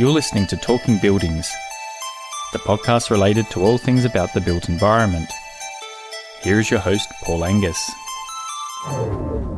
You're 0.00 0.12
listening 0.12 0.46
to 0.46 0.56
Talking 0.56 0.96
Buildings, 0.96 1.52
the 2.54 2.58
podcast 2.60 3.10
related 3.10 3.50
to 3.50 3.62
all 3.62 3.76
things 3.76 4.06
about 4.06 4.32
the 4.32 4.40
built 4.40 4.70
environment. 4.70 5.28
Here 6.40 6.58
is 6.58 6.70
your 6.70 6.80
host, 6.80 7.06
Paul 7.22 7.44
Angus. 7.44 7.92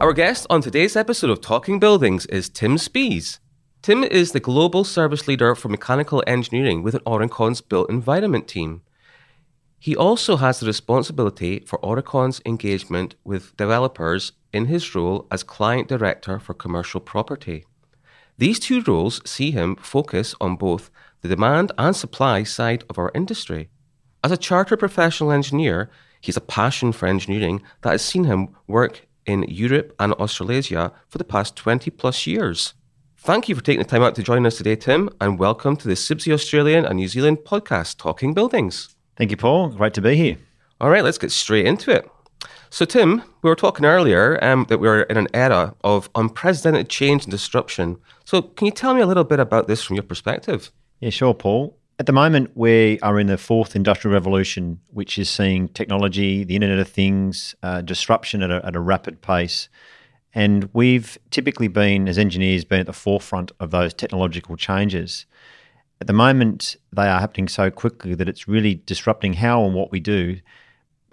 Our 0.00 0.12
guest 0.12 0.48
on 0.50 0.60
today's 0.60 0.96
episode 0.96 1.30
of 1.30 1.42
Talking 1.42 1.78
Buildings 1.78 2.26
is 2.26 2.48
Tim 2.48 2.76
Spees. 2.76 3.38
Tim 3.82 4.02
is 4.02 4.32
the 4.32 4.40
global 4.40 4.82
service 4.82 5.28
leader 5.28 5.54
for 5.54 5.68
mechanical 5.68 6.24
engineering 6.26 6.82
within 6.82 7.02
Aurecon's 7.06 7.60
built 7.60 7.88
environment 7.88 8.48
team. 8.48 8.82
He 9.78 9.94
also 9.94 10.38
has 10.38 10.58
the 10.58 10.66
responsibility 10.66 11.60
for 11.60 11.78
Aurecon's 11.84 12.42
engagement 12.44 13.14
with 13.22 13.56
developers 13.56 14.32
in 14.52 14.64
his 14.64 14.92
role 14.92 15.28
as 15.30 15.44
client 15.44 15.86
director 15.86 16.40
for 16.40 16.52
commercial 16.52 16.98
property. 16.98 17.64
These 18.38 18.60
two 18.60 18.82
roles 18.82 19.20
see 19.28 19.50
him 19.50 19.76
focus 19.76 20.34
on 20.40 20.56
both 20.56 20.90
the 21.20 21.28
demand 21.28 21.70
and 21.76 21.94
supply 21.94 22.42
side 22.42 22.84
of 22.88 22.98
our 22.98 23.10
industry. 23.14 23.68
As 24.24 24.32
a 24.32 24.36
chartered 24.36 24.78
professional 24.78 25.32
engineer, 25.32 25.90
he 26.20 26.28
has 26.28 26.36
a 26.36 26.40
passion 26.40 26.92
for 26.92 27.06
engineering 27.06 27.62
that 27.82 27.90
has 27.90 28.02
seen 28.02 28.24
him 28.24 28.48
work 28.66 29.06
in 29.26 29.44
Europe 29.44 29.94
and 29.98 30.12
Australasia 30.14 30.92
for 31.08 31.18
the 31.18 31.24
past 31.24 31.56
20 31.56 31.90
plus 31.90 32.26
years. 32.26 32.74
Thank 33.18 33.48
you 33.48 33.54
for 33.54 33.62
taking 33.62 33.82
the 33.82 33.88
time 33.88 34.02
out 34.02 34.14
to 34.16 34.22
join 34.22 34.46
us 34.46 34.56
today, 34.56 34.76
Tim, 34.76 35.10
and 35.20 35.38
welcome 35.38 35.76
to 35.76 35.86
the 35.86 35.94
CIBSE 35.94 36.32
Australian 36.32 36.84
and 36.84 36.96
New 36.96 37.08
Zealand 37.08 37.38
podcast, 37.44 37.98
Talking 37.98 38.34
Buildings. 38.34 38.96
Thank 39.16 39.30
you, 39.30 39.36
Paul. 39.36 39.68
Great 39.68 39.94
to 39.94 40.00
be 40.00 40.16
here. 40.16 40.38
All 40.80 40.90
right, 40.90 41.04
let's 41.04 41.18
get 41.18 41.30
straight 41.30 41.66
into 41.66 41.92
it. 41.92 42.10
So, 42.70 42.84
Tim, 42.84 43.22
we 43.42 43.50
were 43.50 43.54
talking 43.54 43.84
earlier 43.84 44.42
um, 44.42 44.64
that 44.68 44.80
we're 44.80 45.02
in 45.02 45.16
an 45.16 45.28
era 45.34 45.74
of 45.84 46.08
unprecedented 46.14 46.88
change 46.88 47.24
and 47.24 47.30
disruption. 47.30 47.98
So, 48.32 48.40
can 48.40 48.64
you 48.64 48.72
tell 48.72 48.94
me 48.94 49.02
a 49.02 49.06
little 49.06 49.24
bit 49.24 49.40
about 49.40 49.68
this 49.68 49.82
from 49.82 49.96
your 49.96 50.04
perspective? 50.04 50.72
Yeah, 51.00 51.10
sure, 51.10 51.34
Paul. 51.34 51.76
At 51.98 52.06
the 52.06 52.14
moment, 52.14 52.52
we 52.54 52.98
are 53.00 53.20
in 53.20 53.26
the 53.26 53.36
fourth 53.36 53.76
industrial 53.76 54.14
revolution, 54.14 54.80
which 54.88 55.18
is 55.18 55.28
seeing 55.28 55.68
technology, 55.68 56.42
the 56.42 56.54
Internet 56.54 56.78
of 56.78 56.88
Things, 56.88 57.54
uh, 57.62 57.82
disruption 57.82 58.42
at 58.42 58.50
a, 58.50 58.64
at 58.64 58.74
a 58.74 58.80
rapid 58.80 59.20
pace. 59.20 59.68
And 60.32 60.70
we've 60.72 61.18
typically 61.28 61.68
been, 61.68 62.08
as 62.08 62.16
engineers, 62.16 62.64
been 62.64 62.80
at 62.80 62.86
the 62.86 62.94
forefront 62.94 63.52
of 63.60 63.70
those 63.70 63.92
technological 63.92 64.56
changes. 64.56 65.26
At 66.00 66.06
the 66.06 66.14
moment, 66.14 66.76
they 66.90 67.08
are 67.08 67.20
happening 67.20 67.48
so 67.48 67.70
quickly 67.70 68.14
that 68.14 68.30
it's 68.30 68.48
really 68.48 68.76
disrupting 68.86 69.34
how 69.34 69.62
and 69.66 69.74
what 69.74 69.92
we 69.92 70.00
do 70.00 70.38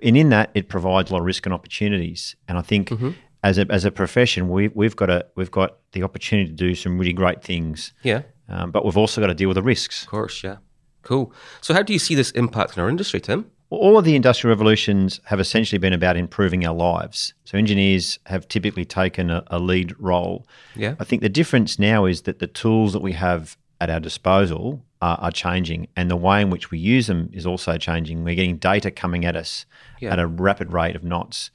and 0.02 0.18
in 0.18 0.30
that, 0.30 0.52
it 0.54 0.70
provides 0.70 1.10
a 1.10 1.14
lot 1.14 1.20
of 1.20 1.26
risk 1.26 1.46
and 1.46 1.54
opportunities. 1.54 2.36
And 2.48 2.58
I 2.58 2.62
think 2.62 2.90
mm-hmm. 2.90 3.12
As 3.44 3.58
a 3.58 3.66
as 3.70 3.86
a 3.86 3.92
profession, 3.92 4.50
we 4.50 4.70
we've 4.70 4.96
got 4.96 5.10
a 5.10 5.26
we've 5.36 5.52
got 5.52 5.78
the 5.92 6.04
opportunity 6.04 6.50
to 6.50 6.56
do 6.56 6.76
some 6.76 6.98
really 6.98 7.14
great 7.14 7.44
things. 7.44 7.94
Yeah. 8.04 8.24
Um, 8.50 8.72
but 8.72 8.84
we've 8.84 8.98
also 8.98 9.22
got 9.22 9.28
to 9.28 9.36
deal 9.36 9.48
with 9.48 9.56
the 9.56 9.64
risks. 9.64 10.04
Of 10.04 10.10
course, 10.10 10.44
yeah. 10.44 10.58
Cool. 11.04 11.34
So, 11.62 11.74
how 11.74 11.82
do 11.82 11.94
you 11.94 12.00
see 12.00 12.16
this 12.16 12.32
impact 12.32 12.78
in 12.78 12.84
our 12.84 12.90
industry, 12.90 13.20
Tim? 13.20 13.50
Well, 13.70 13.80
all 13.80 13.98
of 13.98 14.06
the 14.06 14.16
industrial 14.16 14.56
revolutions 14.56 15.20
have 15.26 15.40
essentially 15.40 15.78
been 15.78 15.94
about 15.94 16.18
improving 16.18 16.66
our 16.66 16.74
lives. 16.74 17.34
So, 17.46 17.58
engineers 17.58 18.20
have 18.26 18.48
typically 18.48 18.86
taken 18.86 19.30
a, 19.30 19.44
a 19.48 19.60
lead 19.60 19.96
role. 20.00 20.48
Yeah. 20.76 20.96
I 21.00 21.04
think 21.04 21.22
the 21.22 21.30
difference 21.30 21.80
now 21.80 22.06
is 22.06 22.24
that 22.24 22.40
the 22.40 22.48
tools 22.48 22.94
that 22.94 23.02
we 23.02 23.14
have 23.14 23.58
at 23.80 23.90
our 23.90 24.00
disposal 24.00 24.84
are, 25.02 25.18
are, 25.22 25.32
changing, 25.32 25.88
and 25.96 26.12
the 26.12 26.18
way 26.18 26.42
in 26.42 26.50
which 26.50 26.70
we 26.70 26.78
use 26.78 27.08
them 27.08 27.30
is 27.32 27.46
also 27.46 27.78
changing. 27.78 28.24
We're 28.24 28.36
getting 28.36 28.58
data 28.58 28.92
coming 28.92 29.24
at 29.24 29.36
us 29.36 29.66
yeah. 30.00 30.12
at 30.12 30.20
a 30.20 30.28
rapid 30.28 30.74
rate 30.74 30.96
of 30.96 31.04
knots, 31.04 31.52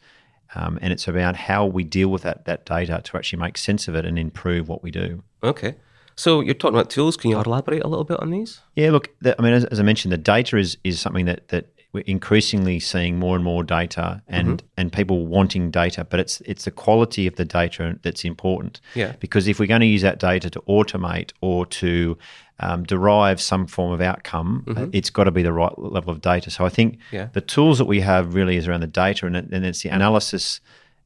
um, 0.54 0.78
and 0.82 0.92
it's 0.92 1.08
about 1.08 1.36
how 1.36 1.66
we 1.66 1.84
deal 1.84 2.08
with 2.08 2.22
that 2.22 2.44
that 2.44 2.64
data 2.64 3.00
to 3.04 3.16
actually 3.16 3.40
make 3.40 3.58
sense 3.58 3.88
of 3.88 3.94
it 3.94 4.04
and 4.04 4.18
improve 4.18 4.68
what 4.68 4.82
we 4.82 4.90
do. 4.90 5.22
Okay. 5.42 5.74
So 6.16 6.40
you're 6.40 6.54
talking 6.54 6.76
about 6.76 6.90
tools. 6.90 7.16
Can 7.16 7.30
you 7.30 7.40
elaborate 7.40 7.82
a 7.82 7.88
little 7.88 8.04
bit 8.04 8.20
on 8.20 8.30
these? 8.30 8.60
Yeah, 8.76 8.90
look, 8.90 9.10
the, 9.20 9.34
I 9.38 9.42
mean, 9.42 9.52
as, 9.52 9.64
as, 9.64 9.80
I 9.80 9.82
mentioned, 9.82 10.12
the 10.12 10.18
data 10.18 10.56
is 10.56 10.76
is 10.84 11.00
something 11.00 11.26
that 11.26 11.48
that 11.48 11.73
we're 11.94 12.04
increasingly 12.06 12.80
seeing 12.80 13.18
more 13.18 13.36
and 13.36 13.44
more 13.44 13.62
data 13.62 14.20
and 14.26 14.58
mm-hmm. 14.58 14.66
and 14.76 14.92
people 14.92 15.26
wanting 15.26 15.70
data, 15.70 16.04
but 16.04 16.18
it's 16.20 16.40
it's 16.42 16.64
the 16.64 16.72
quality 16.72 17.26
of 17.26 17.36
the 17.36 17.44
data 17.44 17.98
that's 18.02 18.24
important. 18.24 18.80
Yeah. 18.94 19.12
Because 19.20 19.46
if 19.46 19.60
we're 19.60 19.68
going 19.68 19.80
to 19.80 19.86
use 19.86 20.02
that 20.02 20.18
data 20.18 20.50
to 20.50 20.60
automate 20.62 21.32
or 21.40 21.64
to 21.66 22.18
um, 22.58 22.82
derive 22.82 23.40
some 23.40 23.66
form 23.66 23.92
of 23.92 24.00
outcome, 24.00 24.64
mm-hmm. 24.66 24.90
it's 24.92 25.08
got 25.08 25.24
to 25.24 25.30
be 25.30 25.42
the 25.42 25.52
right 25.52 25.78
level 25.78 26.10
of 26.10 26.20
data. 26.20 26.50
So 26.50 26.66
I 26.66 26.68
think 26.68 26.98
yeah. 27.12 27.28
the 27.32 27.40
tools 27.40 27.78
that 27.78 27.86
we 27.86 28.00
have 28.00 28.34
really 28.34 28.56
is 28.56 28.66
around 28.66 28.80
the 28.80 28.88
data 28.88 29.26
and, 29.26 29.36
and 29.36 29.64
it's 29.64 29.82
the 29.82 29.90
analysis 29.90 30.60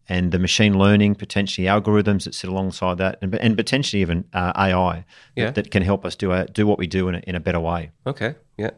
and 0.09 0.32
the 0.32 0.38
machine 0.38 0.78
learning, 0.78 1.16
potentially 1.16 1.66
algorithms 1.66 2.25
that 2.25 2.34
sit 2.34 2.49
alongside 2.49 2.97
that, 2.97 3.19
and, 3.20 3.34
and 3.34 3.59
potentially 3.59 4.00
even 4.00 4.25
uh, 4.32 4.53
AI 4.56 5.05
yeah. 5.37 5.47
that, 5.47 5.55
that, 5.55 5.70
can 5.70 5.82
help 5.82 6.06
us 6.06 6.16
do 6.16 6.32
a, 6.32 6.47
do 6.47 6.66
what 6.66 6.78
we 6.78 6.87
do 6.87 7.09
in 7.09 7.16
a, 7.16 7.19
in 7.26 7.34
a 7.34 7.41
better 7.41 7.60
way. 7.60 7.91
Okay, 8.06 8.34
yeah. 8.56 8.70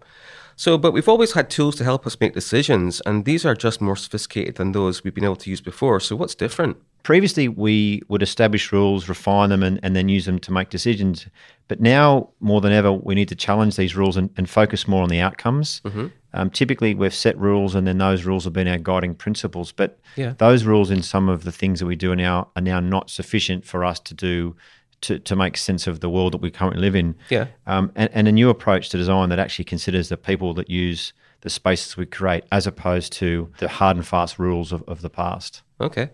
So, 0.60 0.76
but 0.76 0.93
we've 0.93 1.09
always 1.09 1.32
had 1.32 1.48
tools 1.48 1.75
to 1.76 1.84
help 1.84 2.06
us 2.06 2.21
make 2.21 2.34
decisions, 2.34 3.00
and 3.06 3.25
these 3.25 3.47
are 3.47 3.54
just 3.54 3.81
more 3.81 3.97
sophisticated 3.97 4.56
than 4.56 4.72
those 4.72 5.03
we've 5.03 5.15
been 5.15 5.25
able 5.25 5.37
to 5.37 5.48
use 5.48 5.62
before. 5.62 6.00
So, 6.00 6.15
what's 6.16 6.34
different? 6.34 6.76
Previously, 7.03 7.48
we 7.48 8.03
would 8.09 8.22
establish 8.22 8.71
rules, 8.71 9.09
refine 9.09 9.48
them, 9.48 9.62
and, 9.62 9.81
and 9.82 9.97
then 9.97 10.10
use 10.10 10.26
them 10.26 10.38
to 10.41 10.53
make 10.53 10.69
decisions. 10.69 11.26
But 11.69 11.81
now, 11.81 12.28
more 12.41 12.60
than 12.60 12.72
ever, 12.72 12.93
we 12.93 13.15
need 13.15 13.31
to 13.31 13.34
challenge 13.34 13.76
these 13.76 13.97
rules 13.97 14.19
and, 14.19 14.28
and 14.37 14.50
focus 14.50 14.87
more 14.87 15.03
on 15.03 15.09
the 15.09 15.21
outcomes. 15.21 15.81
Mm-hmm. 15.87 16.09
Um, 16.34 16.50
typically, 16.50 16.94
we've 16.94 17.15
set 17.15 17.38
rules, 17.38 17.75
and 17.75 17.87
then 17.87 17.97
those 17.97 18.25
rules 18.25 18.44
have 18.44 18.53
been 18.53 18.69
our 18.69 18.77
guiding 18.77 19.15
principles. 19.15 19.72
But 19.72 19.98
yeah. 20.15 20.34
those 20.37 20.65
rules, 20.65 20.91
in 20.91 21.00
some 21.00 21.31
of 21.31 21.44
the 21.44 21.53
things 21.53 21.81
that 21.81 21.87
we 21.87 21.97
do 21.97 22.15
now, 22.15 22.48
are 22.54 22.60
now 22.60 22.81
not 22.81 23.09
sufficient 23.09 23.65
for 23.65 23.82
us 23.82 23.98
to 24.00 24.12
do 24.12 24.56
to, 25.03 25.19
to 25.19 25.37
make 25.37 25.56
sense 25.56 25.87
of 25.87 26.00
the 26.00 26.11
world 26.11 26.33
that 26.33 26.41
we 26.41 26.50
currently 26.50 26.81
live 26.81 26.94
in. 26.94 27.15
Yeah. 27.28 27.47
Um, 27.66 27.93
and, 27.94 28.11
and 28.12 28.28
a 28.28 28.33
new 28.33 28.50
approach 28.50 28.91
to 28.91 28.97
design 28.97 29.28
that 29.31 29.38
actually 29.38 29.65
considers 29.65 30.09
the 30.09 30.16
people 30.16 30.55
that 30.55 30.69
use 30.71 31.12
the 31.41 31.50
spaces 31.50 31.97
we 31.97 32.06
create 32.06 32.44
as 32.53 32.66
opposed 32.66 33.12
to 33.15 33.50
the 33.59 33.69
hard 33.69 33.97
and 33.97 34.06
fast 34.06 34.39
rules 34.39 34.72
of, 34.72 34.83
of 34.87 35.00
the 35.00 35.10
past. 35.10 35.62
Okay. 35.81 36.10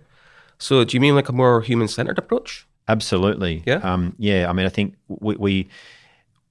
So 0.58 0.84
do 0.84 0.96
you 0.96 1.00
mean 1.00 1.14
like 1.14 1.28
a 1.28 1.32
more 1.32 1.60
human 1.60 1.88
centered 1.88 2.18
approach? 2.18 2.66
Absolutely. 2.88 3.62
Yeah. 3.66 3.76
Um, 3.76 4.14
yeah. 4.18 4.48
I 4.48 4.52
mean, 4.52 4.66
I 4.66 4.68
think 4.68 4.94
we, 5.08 5.36
we 5.36 5.68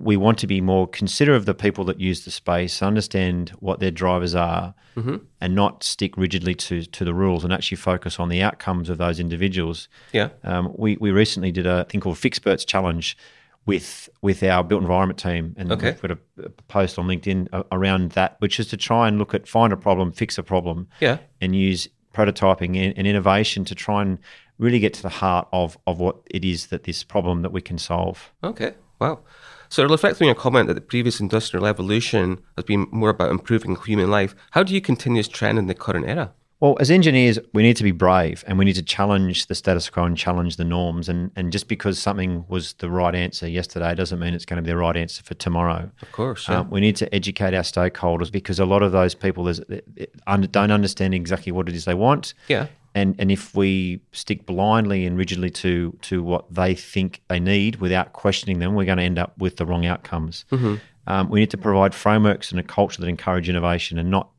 we 0.05 0.15
want 0.15 0.37
to 0.37 0.47
be 0.47 0.61
more 0.61 0.87
considerate 0.87 1.35
of 1.35 1.45
the 1.47 1.55
people 1.55 1.83
that 1.85 1.99
use 1.99 2.25
the 2.25 2.31
space, 2.31 2.83
understand 2.83 3.49
what 3.59 3.79
their 3.79 3.89
drivers 3.89 4.35
are, 4.35 4.75
mm-hmm. 4.95 5.17
and 5.41 5.55
not 5.55 5.83
stick 5.83 6.15
rigidly 6.15 6.53
to 6.53 6.85
to 6.85 7.03
the 7.03 7.13
rules, 7.13 7.43
and 7.43 7.51
actually 7.51 7.77
focus 7.77 8.19
on 8.19 8.29
the 8.29 8.41
outcomes 8.41 8.89
of 8.89 8.99
those 8.99 9.19
individuals. 9.19 9.89
Yeah. 10.13 10.29
Um, 10.43 10.71
we 10.77 10.95
we 10.97 11.11
recently 11.11 11.51
did 11.51 11.65
a 11.65 11.85
thing 11.85 12.01
called 12.01 12.17
Fixperts 12.17 12.65
Challenge 12.67 13.17
with 13.65 14.07
with 14.21 14.43
our 14.43 14.63
built 14.63 14.83
environment 14.83 15.19
team, 15.19 15.55
and 15.57 15.71
okay. 15.71 15.91
we 15.91 15.97
put 15.97 16.11
a, 16.11 16.17
a, 16.43 16.49
post 16.67 16.99
on 16.99 17.07
LinkedIn 17.07 17.65
around 17.71 18.11
that, 18.11 18.35
which 18.39 18.59
is 18.59 18.67
to 18.67 18.77
try 18.77 19.07
and 19.07 19.17
look 19.17 19.33
at 19.33 19.47
find 19.47 19.73
a 19.73 19.77
problem, 19.77 20.11
fix 20.11 20.37
a 20.37 20.43
problem, 20.43 20.87
yeah, 20.99 21.17
and 21.41 21.55
use 21.55 21.89
prototyping 22.13 22.77
and, 22.77 22.95
and 22.95 23.07
innovation 23.07 23.65
to 23.65 23.73
try 23.73 24.03
and 24.03 24.19
really 24.59 24.79
get 24.79 24.93
to 24.93 25.01
the 25.01 25.09
heart 25.09 25.47
of 25.51 25.79
of 25.87 25.99
what 25.99 26.17
it 26.29 26.45
is 26.45 26.67
that 26.67 26.83
this 26.83 27.03
problem 27.03 27.41
that 27.41 27.51
we 27.51 27.61
can 27.61 27.79
solve. 27.79 28.31
Okay. 28.43 28.75
Wow. 28.99 29.21
So, 29.69 29.85
reflecting 29.85 30.25
on 30.25 30.29
your 30.29 30.35
comment 30.35 30.67
that 30.67 30.75
the 30.75 30.81
previous 30.81 31.19
industrial 31.19 31.65
evolution 31.65 32.39
has 32.55 32.65
been 32.65 32.87
more 32.91 33.09
about 33.09 33.31
improving 33.31 33.75
human 33.75 34.09
life, 34.09 34.35
how 34.51 34.63
do 34.63 34.73
you 34.73 34.81
continue 34.81 35.19
this 35.19 35.27
trend 35.27 35.57
in 35.57 35.67
the 35.67 35.73
current 35.73 36.07
era? 36.07 36.33
Well, 36.61 36.77
as 36.79 36.89
engineers, 36.89 37.37
we 37.53 37.63
need 37.63 37.75
to 37.77 37.83
be 37.83 37.91
brave 37.91 38.43
and 38.47 38.57
we 38.57 38.63
need 38.63 38.75
to 38.75 38.81
challenge 38.81 39.47
the 39.47 39.55
status 39.55 39.89
quo 39.89 40.05
and 40.05 40.17
challenge 40.17 40.55
the 40.55 40.63
norms. 40.63 41.09
And, 41.09 41.31
and 41.35 41.51
just 41.51 41.67
because 41.67 41.99
something 41.99 42.45
was 42.47 42.73
the 42.73 42.89
right 42.89 43.13
answer 43.13 43.47
yesterday 43.47 43.93
doesn't 43.93 44.19
mean 44.19 44.33
it's 44.33 44.45
going 44.45 44.57
to 44.57 44.63
be 44.63 44.71
the 44.71 44.77
right 44.77 44.95
answer 44.95 45.21
for 45.21 45.33
tomorrow. 45.33 45.91
Of 46.01 46.11
course. 46.13 46.47
Yeah. 46.47 46.59
Um, 46.59 46.69
we 46.69 46.79
need 46.79 46.95
to 46.95 47.13
educate 47.13 47.53
our 47.53 47.61
stakeholders 47.61 48.31
because 48.31 48.57
a 48.57 48.65
lot 48.65 48.83
of 48.83 48.93
those 48.93 49.13
people 49.13 49.51
don't 49.51 50.71
understand 50.71 51.13
exactly 51.13 51.51
what 51.51 51.67
it 51.67 51.75
is 51.75 51.85
they 51.85 51.93
want. 51.93 52.33
Yeah 52.47 52.67
and 52.95 53.13
and 53.19 53.29
if 53.29 53.53
we 53.53 53.99
stick 54.13 54.45
blindly 54.45 55.05
and 55.05 55.17
rigidly 55.17 55.51
to 55.51 55.95
to 56.01 56.23
what 56.23 56.51
they 56.51 56.73
think 56.73 57.21
they 57.27 57.39
need 57.39 57.75
without 57.75 58.13
questioning 58.13 58.59
them, 58.59 58.73
we're 58.73 58.85
going 58.85 58.97
to 58.97 59.03
end 59.03 59.19
up 59.19 59.37
with 59.37 59.57
the 59.57 59.65
wrong 59.65 59.85
outcomes. 59.85 60.45
Mm-hmm. 60.51 60.75
Um, 61.07 61.29
we 61.29 61.41
need 61.41 61.51
to 61.51 61.57
provide 61.57 61.93
frameworks 61.93 62.49
and 62.49 62.59
a 62.59 62.63
culture 62.63 63.01
that 63.01 63.07
encourage 63.07 63.49
innovation 63.49 63.99
and 63.99 64.09
not 64.09 64.29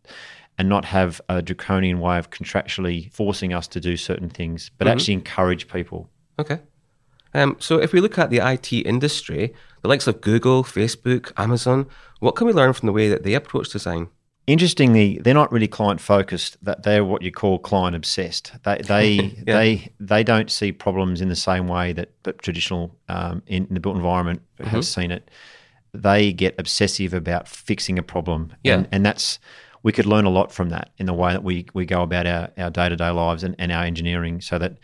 and 0.58 0.69
not 0.70 0.87
have 0.87 1.20
a 1.29 1.43
draconian 1.43 2.00
way 2.00 2.19
of 2.19 2.31
contractually 2.31 3.12
forcing 3.12 3.53
us 3.53 3.69
to 3.69 3.79
do 3.79 3.97
certain 3.97 4.31
things, 4.31 4.70
but 4.79 4.87
mm-hmm. 4.87 4.97
actually 4.97 5.14
encourage 5.14 5.69
people. 5.69 6.08
Okay. 6.38 6.58
Um, 7.35 7.56
so 7.61 7.79
if 7.79 7.93
we 7.93 8.00
look 8.00 8.17
at 8.17 8.31
the 8.31 8.38
IT 8.38 8.73
industry, 8.73 9.53
the 9.82 9.88
likes 9.88 10.06
of 10.06 10.23
Google, 10.23 10.64
Facebook, 10.64 11.32
Amazon, 11.37 11.87
what 12.20 12.35
can 12.35 12.47
we 12.47 12.55
learn 12.55 12.73
from 12.73 12.87
the 12.87 12.93
way 12.93 13.11
that 13.11 13.23
they 13.23 13.35
approach 13.35 13.69
design? 13.69 14.08
Interestingly, 14.46 15.19
they're 15.19 15.34
not 15.34 15.50
really 15.50 15.66
client 15.66 16.00
focused. 16.00 16.56
That 16.64 16.84
they're 16.84 17.04
what 17.04 17.22
you 17.22 17.32
call 17.32 17.58
client 17.58 17.96
obsessed. 17.96 18.52
They 18.62 18.78
they 18.78 19.10
yeah. 19.46 19.58
they 19.58 19.93
they 19.98 20.22
don't 20.22 20.50
see 20.50 20.70
problems 20.70 21.20
in 21.20 21.28
the 21.28 21.37
same 21.37 21.66
way 21.66 21.93
that, 21.93 22.10
that 22.22 22.38
traditional 22.38 22.94
um, 23.08 23.43
in, 23.46 23.66
in, 23.66 23.75
the 23.75 23.81
built 23.81 23.96
environment 23.96 24.43
mm-hmm. 24.58 24.70
has 24.70 24.88
seen 24.88 25.10
it. 25.10 25.28
They 25.93 26.32
get 26.32 26.54
obsessive 26.58 27.12
about 27.12 27.48
fixing 27.48 27.98
a 27.98 28.02
problem, 28.02 28.52
yeah. 28.62 28.75
and, 28.75 28.88
and 28.93 29.06
that's 29.06 29.40
we 29.82 29.93
could 29.93 30.06
learn 30.06 30.26
a 30.26 30.31
lot 30.31 30.52
from 30.52 30.69
that 30.69 30.90
in 30.98 31.06
the 31.06 31.14
way 31.14 31.32
that 31.32 31.43
we 31.43 31.66
we 31.75 31.84
go 31.84 32.02
about 32.02 32.26
our 32.26 32.50
our 32.56 32.70
day 32.70 32.88
to 32.88 32.96
day 32.96 33.10
lives 33.10 33.43
and, 33.43 33.56
and 33.58 33.72
our 33.72 33.82
engineering, 33.82 34.40
so 34.40 34.58
that 34.58 34.76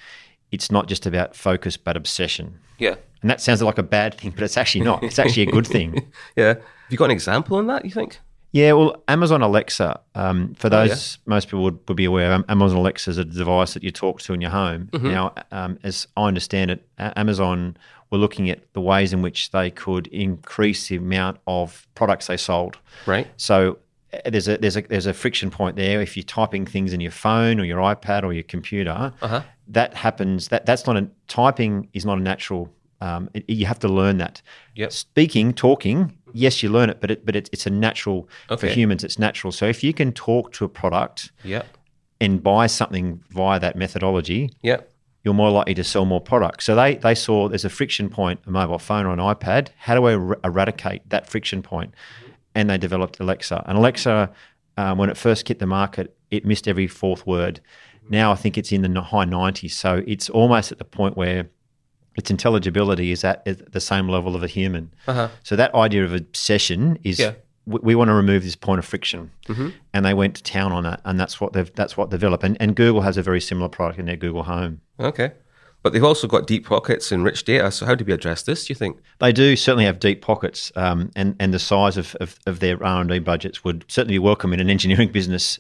it's 0.50 0.72
not 0.72 0.88
just 0.88 1.06
about 1.06 1.36
focus 1.36 1.76
but 1.76 1.96
obsession. 1.96 2.58
Yeah. 2.78 2.96
And 3.20 3.30
that 3.30 3.40
sounds 3.40 3.62
like 3.62 3.78
a 3.78 3.84
bad 3.84 4.14
thing, 4.14 4.32
but 4.32 4.42
it's 4.42 4.56
actually 4.56 4.84
not. 4.84 5.04
It's 5.04 5.20
actually 5.20 5.44
a 5.44 5.52
good 5.52 5.66
thing. 5.66 6.10
Yeah. 6.36 6.54
Have 6.54 6.90
you 6.90 6.98
got 6.98 7.06
an 7.06 7.10
example 7.12 7.56
on 7.56 7.68
that, 7.68 7.84
you 7.84 7.92
think? 7.92 8.18
Yeah, 8.52 8.72
well, 8.72 9.02
Amazon 9.08 9.40
Alexa, 9.42 9.98
um, 10.14 10.54
for 10.54 10.66
Oh, 10.66 10.70
those 10.70 11.18
most 11.26 11.46
people 11.48 11.62
would, 11.64 11.78
would 11.88 11.96
be 11.96 12.04
aware, 12.04 12.32
Am- 12.32 12.44
Amazon 12.48 12.78
Alexa 12.78 13.10
is 13.10 13.18
a 13.18 13.24
device 13.24 13.72
that 13.74 13.82
you 13.82 13.90
talk 13.90 14.20
to 14.22 14.34
in 14.34 14.40
your 14.42 14.50
home. 14.50 14.88
Mm-hmm. 14.92 15.10
Now, 15.10 15.34
um, 15.50 15.78
as 15.82 16.06
I 16.16 16.24
understand 16.28 16.70
it, 16.70 16.86
Amazon 16.98 17.76
were 18.10 18.18
looking 18.18 18.50
at 18.50 18.60
the 18.74 18.80
ways 18.80 19.12
in 19.14 19.22
which 19.22 19.50
they 19.52 19.70
could 19.70 20.06
increase 20.08 20.88
the 20.88 20.96
amount 20.96 21.38
of 21.46 21.86
products 21.94 22.26
they 22.26 22.36
sold. 22.36 22.78
Right. 23.06 23.26
So 23.38 23.78
uh, 24.12 24.28
there's 24.30 24.48
a 24.48 24.58
there's 24.58 24.76
a 24.76 24.82
there's 24.82 25.06
a 25.06 25.14
friction 25.14 25.50
point 25.50 25.76
there. 25.76 26.02
If 26.02 26.14
you're 26.16 26.24
typing 26.24 26.66
things 26.66 26.92
in 26.92 27.00
your 27.00 27.10
phone 27.10 27.58
or 27.58 27.64
your 27.64 27.78
iPad 27.78 28.22
or 28.22 28.34
your 28.34 28.42
computer, 28.42 29.14
Uh-huh. 29.22 29.42
that 29.68 29.94
happens. 29.94 30.48
That 30.48 30.66
that's 30.66 30.86
not 30.86 30.98
a 30.98 31.08
typing 31.26 31.88
is 31.94 32.04
not 32.04 32.18
a 32.18 32.20
natural. 32.20 32.68
Um, 33.00 33.30
it- 33.32 33.48
you 33.48 33.64
have 33.66 33.78
to 33.80 33.88
learn 33.88 34.18
that. 34.18 34.42
Yep. 34.76 34.92
Speaking, 34.92 35.54
talking, 35.54 36.16
yes, 36.34 36.62
you 36.62 36.68
learn 36.68 36.90
it, 36.90 37.00
but 37.00 37.10
it 37.10 37.24
but 37.26 37.36
it, 37.36 37.48
it's 37.52 37.66
a 37.66 37.70
natural 37.70 38.28
for 38.58 38.66
humans. 38.66 39.04
It's 39.04 39.18
natural. 39.18 39.52
So 39.52 39.66
if 39.66 39.82
you 39.84 39.92
can 39.92 40.12
talk 40.12 40.52
to 40.52 40.64
a 40.64 40.68
product 40.68 41.32
Yeah. 41.44 41.62
and 42.20 42.42
buy 42.42 42.66
something 42.66 43.22
via 43.30 43.58
that 43.60 43.76
methodology, 43.76 44.50
Yeah. 44.62 44.78
you're 45.24 45.34
more 45.34 45.50
likely 45.50 45.74
to 45.74 45.84
sell 45.84 46.04
more 46.04 46.20
products. 46.20 46.64
So 46.64 46.74
they 46.74 46.96
they 46.96 47.14
saw 47.14 47.48
there's 47.48 47.64
a 47.64 47.70
friction 47.70 48.08
point, 48.08 48.40
a 48.46 48.50
mobile 48.50 48.78
phone 48.78 49.06
or 49.06 49.12
an 49.12 49.18
iPad. 49.18 49.68
How 49.78 49.94
do 49.94 50.04
I 50.06 50.14
er- 50.14 50.38
eradicate 50.44 51.08
that 51.10 51.28
friction 51.28 51.62
point? 51.62 51.94
And 52.54 52.68
they 52.68 52.78
developed 52.78 53.18
Alexa. 53.20 53.64
And 53.66 53.78
Alexa, 53.78 54.30
um, 54.76 54.98
when 54.98 55.08
it 55.10 55.16
first 55.16 55.48
hit 55.48 55.58
the 55.58 55.66
market, 55.66 56.14
it 56.30 56.44
missed 56.44 56.68
every 56.68 56.86
fourth 56.86 57.26
word. 57.26 57.60
Now 58.10 58.32
I 58.32 58.34
think 58.34 58.58
it's 58.58 58.72
in 58.72 58.82
the 58.82 59.00
high 59.00 59.24
90s. 59.24 59.70
So 59.72 60.02
it's 60.06 60.28
almost 60.28 60.72
at 60.72 60.78
the 60.78 60.84
point 60.84 61.16
where 61.16 61.48
its 62.16 62.30
intelligibility 62.30 63.10
is 63.12 63.24
at 63.24 63.46
at 63.46 63.72
the 63.72 63.80
same 63.80 64.08
level 64.08 64.34
of 64.36 64.42
a 64.42 64.46
human. 64.48 64.92
Uh-huh. 65.08 65.28
So 65.42 65.56
that 65.56 65.74
idea 65.74 66.04
of 66.04 66.12
obsession 66.14 66.98
is 67.04 67.18
Yeah. 67.18 67.32
we, 67.66 67.78
we 67.82 67.94
want 67.94 68.08
to 68.08 68.14
remove 68.14 68.42
this 68.42 68.56
point 68.56 68.78
of 68.78 68.84
friction, 68.84 69.30
and 69.94 70.04
they 70.04 70.14
went 70.14 70.34
to 70.36 70.42
town 70.42 70.72
on 70.72 70.84
that, 70.84 71.00
and 71.04 71.18
that's 71.20 71.40
what 71.40 71.52
they've 71.52 71.72
that's 71.74 71.96
what 71.96 72.10
developed. 72.10 72.44
And, 72.44 72.56
and 72.60 72.74
Google 72.76 73.02
has 73.02 73.16
a 73.16 73.22
very 73.22 73.40
similar 73.40 73.68
product 73.68 73.98
in 73.98 74.06
their 74.06 74.16
Google 74.16 74.42
Home. 74.44 74.80
Okay. 74.98 75.32
But 75.82 75.92
they've 75.92 76.04
also 76.04 76.28
got 76.28 76.46
deep 76.46 76.64
pockets 76.66 77.10
and 77.10 77.24
rich 77.24 77.42
data. 77.44 77.72
So 77.72 77.86
how 77.86 77.96
do 77.96 78.04
we 78.04 78.12
address 78.12 78.42
this, 78.44 78.66
do 78.66 78.70
you 78.70 78.76
think? 78.76 78.98
They 79.18 79.32
do 79.32 79.56
certainly 79.56 79.84
have 79.84 79.98
deep 79.98 80.22
pockets, 80.22 80.70
um, 80.76 81.10
and 81.16 81.34
and 81.40 81.52
the 81.52 81.58
size 81.58 81.96
of, 81.96 82.14
of, 82.20 82.38
of 82.46 82.60
their 82.60 82.82
R 82.84 83.00
and 83.00 83.10
D 83.10 83.18
budgets 83.18 83.64
would 83.64 83.84
certainly 83.88 84.14
be 84.14 84.18
welcome 84.20 84.52
in 84.52 84.60
an 84.60 84.70
engineering 84.70 85.10
business. 85.18 85.58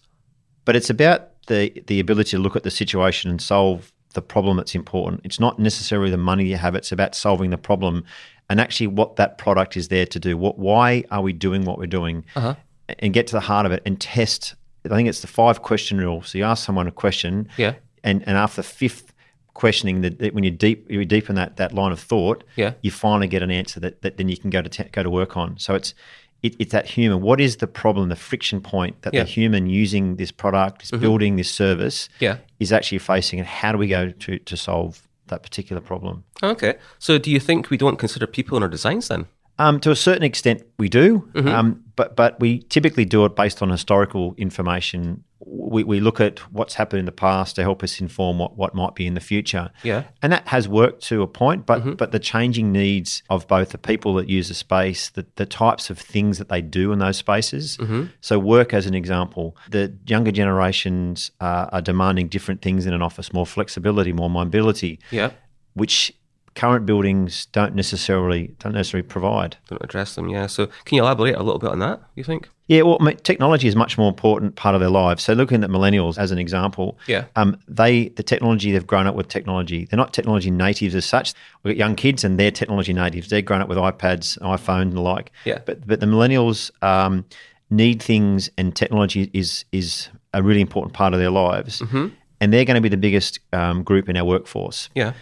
But 0.64 0.76
it's 0.76 0.90
about 0.90 1.28
the 1.48 1.72
the 1.88 1.98
ability 1.98 2.30
to 2.30 2.38
look 2.38 2.54
at 2.56 2.62
the 2.62 2.70
situation 2.70 3.30
and 3.30 3.40
solve 3.42 3.91
the 4.12 4.22
problem 4.22 4.56
that's 4.56 4.74
important. 4.74 5.20
It's 5.24 5.40
not 5.40 5.58
necessarily 5.58 6.10
the 6.10 6.16
money 6.16 6.44
you 6.46 6.56
have; 6.56 6.74
it's 6.74 6.92
about 6.92 7.14
solving 7.14 7.50
the 7.50 7.58
problem, 7.58 8.04
and 8.48 8.60
actually 8.60 8.86
what 8.88 9.16
that 9.16 9.38
product 9.38 9.76
is 9.76 9.88
there 9.88 10.06
to 10.06 10.18
do. 10.18 10.36
What 10.36 10.58
why 10.58 11.04
are 11.10 11.22
we 11.22 11.32
doing 11.32 11.64
what 11.64 11.78
we're 11.78 11.86
doing, 11.86 12.24
Uh-huh. 12.36 12.54
and 12.98 13.12
get 13.12 13.26
to 13.28 13.32
the 13.32 13.40
heart 13.40 13.66
of 13.66 13.72
it 13.72 13.82
and 13.86 14.00
test. 14.00 14.54
I 14.84 14.96
think 14.96 15.08
it's 15.08 15.20
the 15.20 15.28
five 15.28 15.62
question 15.62 15.98
rule. 15.98 16.22
So 16.22 16.38
you 16.38 16.44
ask 16.44 16.64
someone 16.64 16.86
a 16.88 16.92
question, 16.92 17.48
Yeah. 17.56 17.74
and 18.04 18.22
and 18.26 18.36
after 18.36 18.62
the 18.62 18.68
fifth 18.68 19.12
questioning 19.54 20.00
that 20.00 20.32
when 20.34 20.44
you 20.44 20.50
deep 20.50 20.90
you 20.90 21.04
deepen 21.04 21.34
that 21.36 21.56
that 21.56 21.72
line 21.74 21.92
of 21.92 22.00
thought, 22.00 22.42
Yeah. 22.56 22.72
you 22.82 22.90
finally 22.90 23.28
get 23.28 23.42
an 23.42 23.50
answer 23.50 23.80
that, 23.80 24.00
that 24.02 24.16
then 24.16 24.28
you 24.28 24.36
can 24.38 24.50
go 24.50 24.62
to 24.62 24.68
te- 24.68 24.88
go 24.92 25.02
to 25.02 25.10
work 25.10 25.36
on. 25.36 25.58
So 25.58 25.74
it's 25.74 25.94
it, 26.42 26.54
it's 26.58 26.72
that 26.72 26.86
human. 26.86 27.20
What 27.22 27.40
is 27.40 27.56
the 27.56 27.66
problem, 27.66 28.08
the 28.08 28.16
friction 28.16 28.60
point 28.60 29.02
that 29.02 29.14
Yeah. 29.14 29.22
the 29.24 29.28
human 29.30 29.68
using 29.68 30.16
this 30.16 30.32
product, 30.32 30.80
this 30.80 30.90
building 31.00 31.36
this 31.36 31.50
service, 31.50 32.08
Yeah. 32.20 32.36
is 32.60 32.72
actually 32.72 32.98
facing, 32.98 33.38
and 33.38 33.48
how 33.48 33.72
do 33.72 33.78
we 33.78 33.86
go 33.88 34.10
to 34.10 34.38
to 34.38 34.56
solve 34.56 35.06
that 35.28 35.42
particular 35.42 35.80
problem? 35.82 36.24
Okay. 36.42 36.74
So 36.98 37.18
do 37.18 37.30
you 37.30 37.40
think 37.40 37.70
we 37.70 37.76
don't 37.76 37.98
consider 37.98 38.26
people 38.26 38.56
in 38.56 38.62
our 38.62 38.68
designs 38.68 39.08
then? 39.08 39.26
Um, 39.58 39.78
to 39.80 39.90
a 39.90 39.96
certain 39.96 40.22
extent, 40.24 40.62
we 40.78 40.88
do, 40.88 41.28
um, 41.34 41.82
but 41.94 42.16
but 42.16 42.40
we 42.40 42.62
typically 42.68 43.04
do 43.04 43.24
it 43.26 43.36
based 43.36 43.62
on 43.62 43.70
historical 43.70 44.34
information. 44.36 45.22
We, 45.54 45.84
we 45.84 46.00
look 46.00 46.18
at 46.20 46.38
what's 46.50 46.74
happened 46.74 47.00
in 47.00 47.04
the 47.04 47.12
past 47.12 47.56
to 47.56 47.62
help 47.62 47.82
us 47.82 48.00
inform 48.00 48.38
what, 48.38 48.56
what 48.56 48.74
might 48.74 48.94
be 48.94 49.06
in 49.06 49.12
the 49.14 49.20
future. 49.20 49.70
Yeah. 49.82 50.04
and 50.22 50.32
that 50.32 50.48
has 50.48 50.66
worked 50.66 51.02
to 51.08 51.20
a 51.22 51.26
point. 51.26 51.66
But 51.66 51.98
but 51.98 52.10
the 52.10 52.18
changing 52.18 52.72
needs 52.72 53.22
of 53.28 53.46
both 53.48 53.68
the 53.70 53.78
people 53.78 54.14
that 54.14 54.28
use 54.30 54.48
the 54.48 54.54
space, 54.54 55.10
the, 55.10 55.26
the 55.36 55.44
types 55.46 55.90
of 55.90 55.98
things 55.98 56.38
that 56.38 56.48
they 56.48 56.62
do 56.62 56.90
in 56.92 56.98
those 57.00 57.18
spaces. 57.18 57.78
So 58.20 58.38
work, 58.38 58.72
as 58.72 58.86
an 58.86 58.94
example, 58.94 59.56
the 59.70 59.94
younger 60.06 60.32
generations 60.32 61.30
uh, 61.40 61.66
are 61.72 61.82
demanding 61.82 62.28
different 62.28 62.62
things 62.62 62.86
in 62.86 62.94
an 62.94 63.02
office: 63.02 63.32
more 63.32 63.46
flexibility, 63.46 64.12
more 64.12 64.30
mobility, 64.30 64.98
Yeah. 65.10 65.30
which 65.74 66.12
current 66.54 66.84
buildings 66.86 67.46
don't 67.46 67.74
necessarily 67.74 68.54
don't 68.58 68.72
necessarily 68.74 69.06
provide. 69.06 69.56
Don't 69.68 69.82
address 69.82 70.14
them. 70.14 70.28
Yeah. 70.28 70.46
So 70.46 70.66
can 70.84 70.96
you 70.96 71.02
elaborate 71.02 71.34
a 71.34 71.42
little 71.42 71.58
bit 71.58 71.70
on 71.70 71.78
that, 71.80 72.00
you 72.14 72.24
think? 72.24 72.48
Yeah, 72.68 72.82
well, 72.82 72.96
I 73.00 73.04
mean, 73.04 73.16
technology 73.18 73.68
is 73.68 73.74
a 73.74 73.78
much 73.78 73.98
more 73.98 74.08
important 74.08 74.54
part 74.56 74.74
of 74.74 74.80
their 74.80 74.88
lives. 74.88 75.22
So, 75.24 75.34
looking 75.34 75.62
at 75.62 75.68
millennials 75.68 76.16
as 76.16 76.30
an 76.30 76.38
example, 76.38 76.96
Yeah. 77.06 77.24
um, 77.36 77.58
they 77.68 78.08
the 78.10 78.22
technology 78.22 78.72
they've 78.72 78.86
grown 78.86 79.06
up 79.06 79.14
with 79.14 79.28
technology. 79.28 79.84
They're 79.84 79.98
not 79.98 80.12
technology 80.14 80.50
natives 80.50 80.94
as 80.94 81.04
such. 81.04 81.34
We've 81.62 81.74
got 81.74 81.78
young 81.78 81.96
kids 81.96 82.24
and 82.24 82.38
they're 82.38 82.50
technology 82.52 82.92
natives. 82.94 83.28
They're 83.28 83.42
grown 83.42 83.60
up 83.60 83.68
with 83.68 83.76
iPads, 83.78 84.38
iPhone, 84.38 84.82
and 84.82 84.92
the 84.92 85.00
like. 85.02 85.32
Yeah. 85.44 85.58
But 85.66 85.86
but 85.86 86.00
the 86.00 86.06
millennials 86.06 86.70
um, 86.82 87.24
need 87.68 88.02
things, 88.02 88.48
and 88.56 88.74
technology 88.74 89.30
is 89.34 89.64
is 89.72 90.08
a 90.32 90.42
really 90.42 90.60
important 90.62 90.94
part 90.94 91.12
of 91.14 91.20
their 91.20 91.30
lives. 91.30 91.80
Mm-hmm. 91.80 92.06
And 92.40 92.52
they're 92.52 92.64
going 92.64 92.76
to 92.76 92.80
be 92.80 92.88
the 92.88 92.96
biggest 92.96 93.38
um, 93.52 93.82
group 93.82 94.08
in 94.08 94.16
our 94.16 94.24
workforce 94.24 94.88
Yeah. 94.94 95.12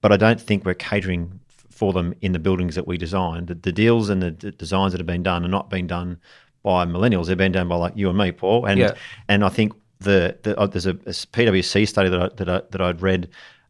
But 0.00 0.12
I 0.12 0.16
don't 0.16 0.40
think 0.40 0.64
we're 0.64 0.74
catering 0.74 1.40
for 1.70 1.92
them 1.92 2.14
in 2.20 2.32
the 2.32 2.38
buildings 2.38 2.74
that 2.74 2.86
we 2.86 2.98
design. 2.98 3.46
The, 3.46 3.54
the 3.54 3.72
deals 3.72 4.10
and 4.10 4.22
the, 4.22 4.30
d 4.30 4.50
designs 4.50 4.92
that 4.92 4.98
have 4.98 5.06
been 5.06 5.22
done 5.22 5.44
are 5.44 5.48
not 5.48 5.70
being 5.70 5.86
done 5.86 6.18
by 6.62 6.84
millennials. 6.84 7.26
They're 7.26 7.36
being 7.36 7.52
done 7.52 7.68
by 7.68 7.76
like 7.76 7.96
you 7.96 8.08
and 8.08 8.18
me, 8.18 8.32
Paul. 8.32 8.66
And 8.66 8.78
Yeah. 8.78 8.94
and 9.28 9.44
I 9.44 9.48
think 9.48 9.72
the, 9.98 10.36
the 10.42 10.58
uh, 10.58 10.66
there's 10.66 10.86
a, 10.86 10.90
a 10.90 11.14
PwC 11.34 11.88
study 11.88 12.08
that 12.10 12.20
I, 12.20 12.28
that 12.36 12.48
I, 12.48 12.62
that 12.70 12.80
I'd 12.80 13.00
read 13.02 13.28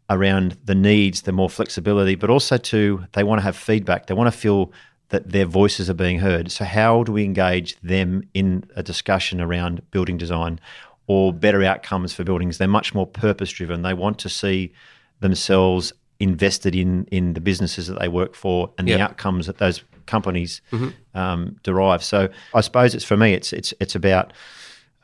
around 0.09 0.57
the 0.65 0.75
needs, 0.75 1.23
the 1.23 1.33
more 1.33 1.49
flexibility, 1.49 2.17
but 2.17 2.31
also 2.31 2.57
to 2.57 3.05
they 3.13 3.23
want 3.23 3.39
to 3.39 3.45
have 3.45 3.57
feedback. 3.57 4.07
They 4.07 4.15
want 4.15 4.33
to 4.33 4.37
feel 4.39 4.73
that 5.11 5.31
their 5.31 5.47
voices 5.47 5.89
are 5.91 5.95
being 5.95 6.19
heard. 6.19 6.51
So 6.51 6.65
how 6.65 7.05
do 7.05 7.13
we 7.13 7.25
engage 7.25 7.79
them 7.81 8.23
in 8.35 8.65
a 8.77 8.83
discussion 8.83 9.41
around 9.41 9.83
building 9.91 10.17
design 10.19 10.61
or 11.07 11.33
better 11.33 11.63
outcomes 11.63 12.13
for 12.13 12.25
buildings? 12.25 12.59
They're 12.59 12.69
much 12.69 12.95
more 12.95 13.07
purpose 13.07 13.51
driven. 13.51 13.83
They 13.83 13.95
want 13.95 14.19
to 14.21 14.29
see 14.29 14.73
themselves 15.21 15.93
invested 16.21 16.75
in 16.77 17.07
in 17.11 17.33
the 17.33 17.41
businesses 17.41 17.87
that 17.89 17.99
they 17.99 18.09
work 18.09 18.35
for 18.35 18.71
and 18.79 18.87
the 18.87 18.93
outcomes 19.03 19.47
that 19.47 19.59
those 19.59 19.83
companies 20.07 20.61
um, 21.15 21.57
derive. 21.63 22.03
So 22.05 22.29
I 22.55 22.61
suppose 22.61 22.95
it's 22.95 23.05
for 23.05 23.17
me, 23.17 23.33
it's 23.33 23.53
it's 23.53 23.75
it's 23.81 23.95
about 23.95 24.33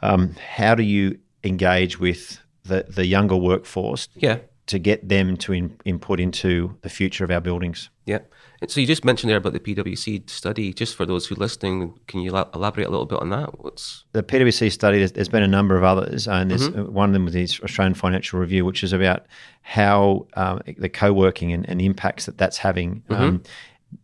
um, 0.02 0.35
how 0.56 0.75
do 0.75 0.82
you 0.82 1.18
engage 1.42 1.99
with 1.99 2.38
the 2.64 2.85
the 2.88 3.06
younger 3.06 3.37
workforce 3.37 4.08
Yeah. 4.14 4.38
To 4.66 4.78
get 4.78 5.08
them 5.08 5.37
to 5.37 5.52
in, 5.52 5.76
input 5.85 6.18
into 6.18 6.76
the 6.82 6.88
future 6.88 7.25
of 7.25 7.30
our 7.30 7.40
buildings. 7.40 7.88
Yeah. 8.04 8.20
And 8.61 8.70
So 8.70 8.80
you 8.80 8.87
just 8.87 9.04
mentioned 9.04 9.30
there 9.30 9.37
about 9.37 9.52
the 9.52 9.61
PwC 9.61 10.28
study. 10.30 10.73
Just 10.73 10.96
for 10.96 11.04
those 11.06 11.26
who 11.26 11.35
are 11.35 11.38
listening, 11.38 11.99
can 12.08 12.20
you 12.20 12.30
elaborate 12.30 12.87
a 12.87 12.90
little 12.90 13.06
bit 13.06 13.20
on 13.20 13.30
that? 13.30 13.62
What's 13.62 14.04
The 14.12 14.23
PwC 14.23 14.73
study, 14.73 14.99
there's, 14.99 15.12
there's 15.12 15.28
been 15.28 15.42
a 15.42 15.49
number 15.49 15.76
of 15.76 15.85
others, 15.85 16.26
and 16.26 16.50
there's 16.50 16.68
uh 16.68 16.85
one 16.85 17.11
of 17.11 17.12
them 17.12 17.25
was 17.25 17.35
the 17.35 17.44
Australian 17.62 17.94
Financial 17.94 18.40
Review, 18.40 18.64
which 18.64 18.82
is 18.82 18.92
about 18.92 19.26
how 19.62 20.26
um, 20.35 20.61
the 20.78 20.88
co-working 20.88 21.52
and, 21.52 21.68
and 21.68 21.80
the 21.80 21.87
impacts 21.87 22.26
that 22.26 22.38
that's 22.38 22.56
having, 22.56 23.02
um, 23.11 23.42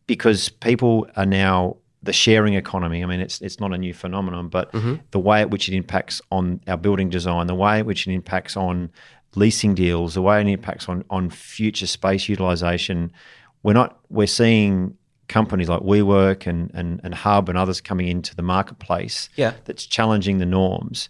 because 0.06 0.48
people 0.48 1.08
are 1.16 1.26
now 1.26 1.76
the 2.02 2.12
sharing 2.12 2.54
economy. 2.54 3.02
I 3.02 3.06
mean, 3.06 3.20
it's 3.20 3.40
it's 3.40 3.58
not 3.58 3.72
a 3.72 3.78
new 3.78 3.94
phenomenon, 3.94 4.48
but 4.48 4.70
the 5.12 5.18
way 5.18 5.40
at 5.40 5.50
which 5.50 5.68
it 5.68 5.74
impacts 5.74 6.20
on 6.30 6.60
our 6.66 6.76
building 6.76 7.08
design, 7.10 7.46
the 7.46 7.54
way 7.54 7.78
at 7.78 7.86
which 7.86 8.06
it 8.06 8.12
impacts 8.12 8.56
on 8.56 8.90
leasing 9.34 9.74
deals, 9.74 10.14
the 10.14 10.22
way 10.22 10.40
it 10.40 10.46
impacts 10.46 10.88
on 10.88 11.04
on 11.10 11.30
future 11.30 11.86
space 11.86 12.28
utilization. 12.28 13.12
We're 13.62 13.72
not 13.74 13.98
we're 14.10 14.26
seeing 14.26 14.96
companies 15.28 15.68
like 15.68 15.80
WeWork 15.80 16.46
and, 16.46 16.70
and, 16.74 17.00
and 17.02 17.14
Hub 17.14 17.48
and 17.48 17.56
others 17.56 17.80
coming 17.80 18.06
into 18.08 18.36
the 18.36 18.42
marketplace 18.42 19.30
Yeah. 19.36 19.54
that's 19.64 19.86
challenging 19.86 20.38
the 20.38 20.44
norms. 20.46 21.08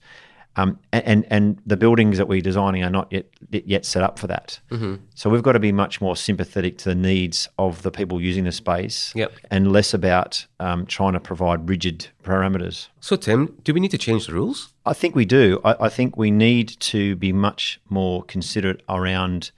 Um, 0.57 0.79
and, 0.93 1.27
and 1.31 1.59
the 1.65 1.79
buildings 1.79 2.19
that 2.19 2.29
we're 2.29 2.43
designing 2.43 2.85
are 2.85 2.91
not 2.91 3.11
yet 3.11 3.25
yet 3.51 3.87
set 3.87 4.03
up 4.03 4.19
for 4.19 4.27
that. 4.27 4.61
Mm-hmm. 4.71 4.97
So 5.15 5.31
we've 5.31 5.43
got 5.43 5.53
to 5.53 5.59
be 5.61 5.73
much 5.73 6.01
more 6.03 6.15
sympathetic 6.15 6.77
to 6.79 6.91
the 6.91 6.95
needs 6.95 7.49
of 7.59 7.81
the 7.83 7.91
people 7.91 8.21
using 8.21 8.45
the 8.45 8.53
space, 8.53 9.13
Yep. 9.15 9.33
and 9.51 9.73
less 9.73 9.95
about 9.95 10.47
um, 10.61 10.85
trying 10.85 11.15
to 11.15 11.21
provide 11.21 11.69
rigid 11.71 12.09
parameters. 12.23 12.89
so, 13.01 13.17
Tim? 13.17 13.57
Do 13.65 13.73
we 13.73 13.81
need 13.81 13.91
to 13.93 13.99
change 13.99 14.27
the 14.27 14.35
rules? 14.35 14.75
I 14.85 14.93
think 14.93 15.15
we 15.15 15.25
do. 15.25 15.59
I, 15.65 15.87
I 15.87 15.89
think 15.89 16.17
we 16.19 16.31
need 16.31 16.69
to 16.81 17.17
be 17.17 17.33
much 17.33 17.81
more 17.89 18.23
considerate 18.23 18.83
around 18.89 19.53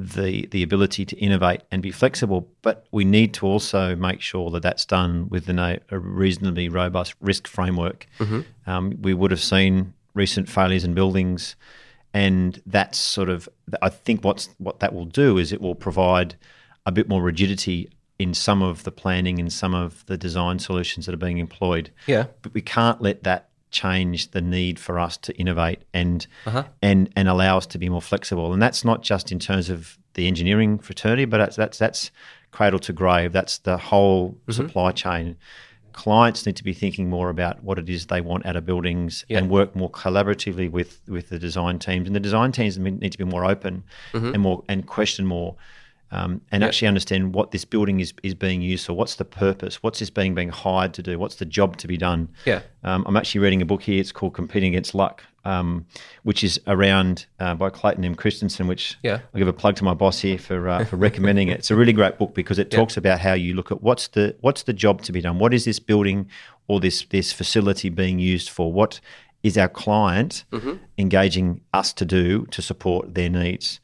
the 0.00 0.46
the 0.52 0.62
ability 0.62 1.04
to 1.04 1.16
innovate 1.16 1.62
and 1.72 1.82
be 1.82 1.90
flexible, 1.90 2.48
but 2.62 2.86
we 2.92 3.04
need 3.04 3.34
to 3.34 3.46
also 3.46 3.96
make 3.96 4.20
sure 4.20 4.48
that 4.52 4.62
that's 4.62 4.84
done 4.86 5.28
within 5.28 5.58
a, 5.58 5.80
a 5.90 5.98
reasonably 5.98 6.68
robust 6.68 7.14
risk 7.20 7.48
framework. 7.48 8.06
Um, 8.66 8.96
we 9.02 9.12
would 9.14 9.32
have 9.32 9.42
seen 9.42 9.94
recent 10.18 10.48
failures 10.48 10.84
in 10.84 10.92
buildings, 10.92 11.56
and 12.12 12.60
that's 12.66 12.98
sort 12.98 13.30
of 13.30 13.48
I 13.80 13.88
think 13.88 14.24
what's 14.24 14.50
what 14.58 14.80
that 14.80 14.92
will 14.92 15.06
do 15.06 15.38
is 15.38 15.52
it 15.52 15.62
will 15.62 15.74
provide 15.74 16.36
a 16.84 16.92
bit 16.92 17.08
more 17.08 17.22
rigidity 17.22 17.90
in 18.18 18.34
some 18.34 18.62
of 18.62 18.82
the 18.82 18.90
planning 18.90 19.38
and 19.38 19.52
some 19.52 19.74
of 19.74 20.04
the 20.06 20.18
design 20.18 20.58
solutions 20.58 21.06
that 21.06 21.14
are 21.14 21.18
being 21.18 21.38
employed. 21.38 21.90
Yeah. 22.06 22.26
But 22.42 22.52
we 22.52 22.60
can't 22.60 23.00
let 23.00 23.22
that 23.22 23.48
change 23.70 24.30
the 24.30 24.40
need 24.40 24.78
for 24.78 24.98
us 24.98 25.16
to 25.18 25.36
innovate 25.36 25.82
and 25.92 26.26
uh-huh. 26.46 26.64
and 26.82 27.10
and 27.14 27.28
allow 27.28 27.56
us 27.56 27.66
to 27.66 27.78
be 27.78 27.88
more 27.88 28.02
flexible. 28.02 28.52
And 28.52 28.60
that's 28.60 28.84
not 28.84 29.02
just 29.02 29.30
in 29.30 29.38
terms 29.38 29.70
of 29.70 29.98
the 30.14 30.26
engineering 30.26 30.78
fraternity, 30.78 31.26
but 31.26 31.38
that's 31.38 31.56
that's, 31.56 31.78
that's 31.78 32.10
cradle 32.50 32.80
to 32.80 32.92
grave. 32.92 33.32
That's 33.32 33.58
the 33.58 33.76
whole 33.76 34.30
mm-hmm. 34.30 34.52
supply 34.52 34.92
chain. 34.92 35.36
Clients 35.98 36.46
need 36.46 36.54
to 36.56 36.62
be 36.64 36.72
thinking 36.72 37.10
more 37.10 37.28
about 37.28 37.64
what 37.64 37.76
it 37.76 37.88
is 37.88 38.06
they 38.06 38.20
want 38.20 38.46
out 38.46 38.54
of 38.54 38.64
buildings 38.64 39.24
Yeah. 39.28 39.38
and 39.38 39.50
work 39.50 39.74
more 39.74 39.90
collaboratively 39.90 40.70
with 40.70 41.00
with 41.08 41.28
the 41.28 41.38
design 41.40 41.80
teams. 41.80 42.06
And 42.06 42.14
the 42.14 42.20
design 42.20 42.52
teams 42.52 42.78
need 42.78 43.10
to 43.10 43.18
be 43.18 43.24
more 43.24 43.44
open 43.44 43.82
and 44.12 44.38
more 44.40 44.62
and 44.68 44.86
question 44.86 45.26
more 45.26 45.56
um, 46.12 46.40
and 46.52 46.62
actually 46.62 46.86
understand 46.88 47.34
what 47.34 47.50
this 47.50 47.64
building 47.64 47.98
is, 48.00 48.14
is 48.22 48.34
being 48.34 48.62
used 48.62 48.86
for. 48.86 48.92
What's 48.94 49.16
the 49.16 49.24
purpose? 49.24 49.82
What's 49.82 49.98
this 49.98 50.08
being 50.08 50.34
being 50.36 50.50
hired 50.50 50.94
to 50.94 51.02
do? 51.02 51.18
What's 51.18 51.34
the 51.36 51.44
job 51.44 51.76
to 51.78 51.88
be 51.88 51.96
done? 51.96 52.28
Yeah. 52.46 52.60
Um, 52.84 53.04
I'm 53.06 53.16
actually 53.16 53.40
reading 53.40 53.60
a 53.60 53.66
book 53.66 53.82
here. 53.82 54.00
It's 54.00 54.12
called 54.12 54.34
Competing 54.34 54.70
Against 54.74 54.94
Luck, 54.94 55.24
um, 55.44 55.86
which 56.22 56.44
is 56.44 56.60
around 56.66 57.26
uh, 57.40 57.54
by 57.54 57.70
Clayton 57.70 58.04
M. 58.04 58.14
Christensen. 58.14 58.66
Which 58.66 58.96
Yeah. 59.02 59.20
I'll 59.32 59.38
give 59.38 59.48
a 59.48 59.52
plug 59.52 59.76
to 59.76 59.84
my 59.84 59.94
boss 59.94 60.20
here 60.20 60.38
for 60.38 60.68
uh, 60.68 60.84
for 60.84 60.96
recommending 60.96 61.48
it. 61.48 61.58
It's 61.58 61.70
a 61.70 61.76
really 61.76 61.92
great 61.92 62.18
book 62.18 62.34
because 62.34 62.58
it 62.58 62.70
talks 62.70 62.96
about 62.96 63.20
how 63.20 63.34
you 63.34 63.54
look 63.54 63.70
at 63.70 63.82
what's 63.82 64.08
the 64.08 64.36
what's 64.40 64.64
the 64.64 64.72
job 64.72 65.02
to 65.02 65.12
be 65.12 65.20
done. 65.20 65.38
What 65.38 65.54
is 65.54 65.64
this 65.64 65.78
building 65.78 66.28
or 66.66 66.80
this 66.80 67.04
this 67.10 67.32
facility 67.32 67.88
being 67.88 68.18
used 68.18 68.50
for? 68.50 68.72
What 68.72 69.00
is 69.42 69.56
our 69.56 69.68
client 69.68 70.44
engaging 70.98 71.60
us 71.72 71.92
to 71.94 72.04
do 72.04 72.44
to 72.46 72.60
support 72.60 73.14
their 73.14 73.28
needs? 73.28 73.80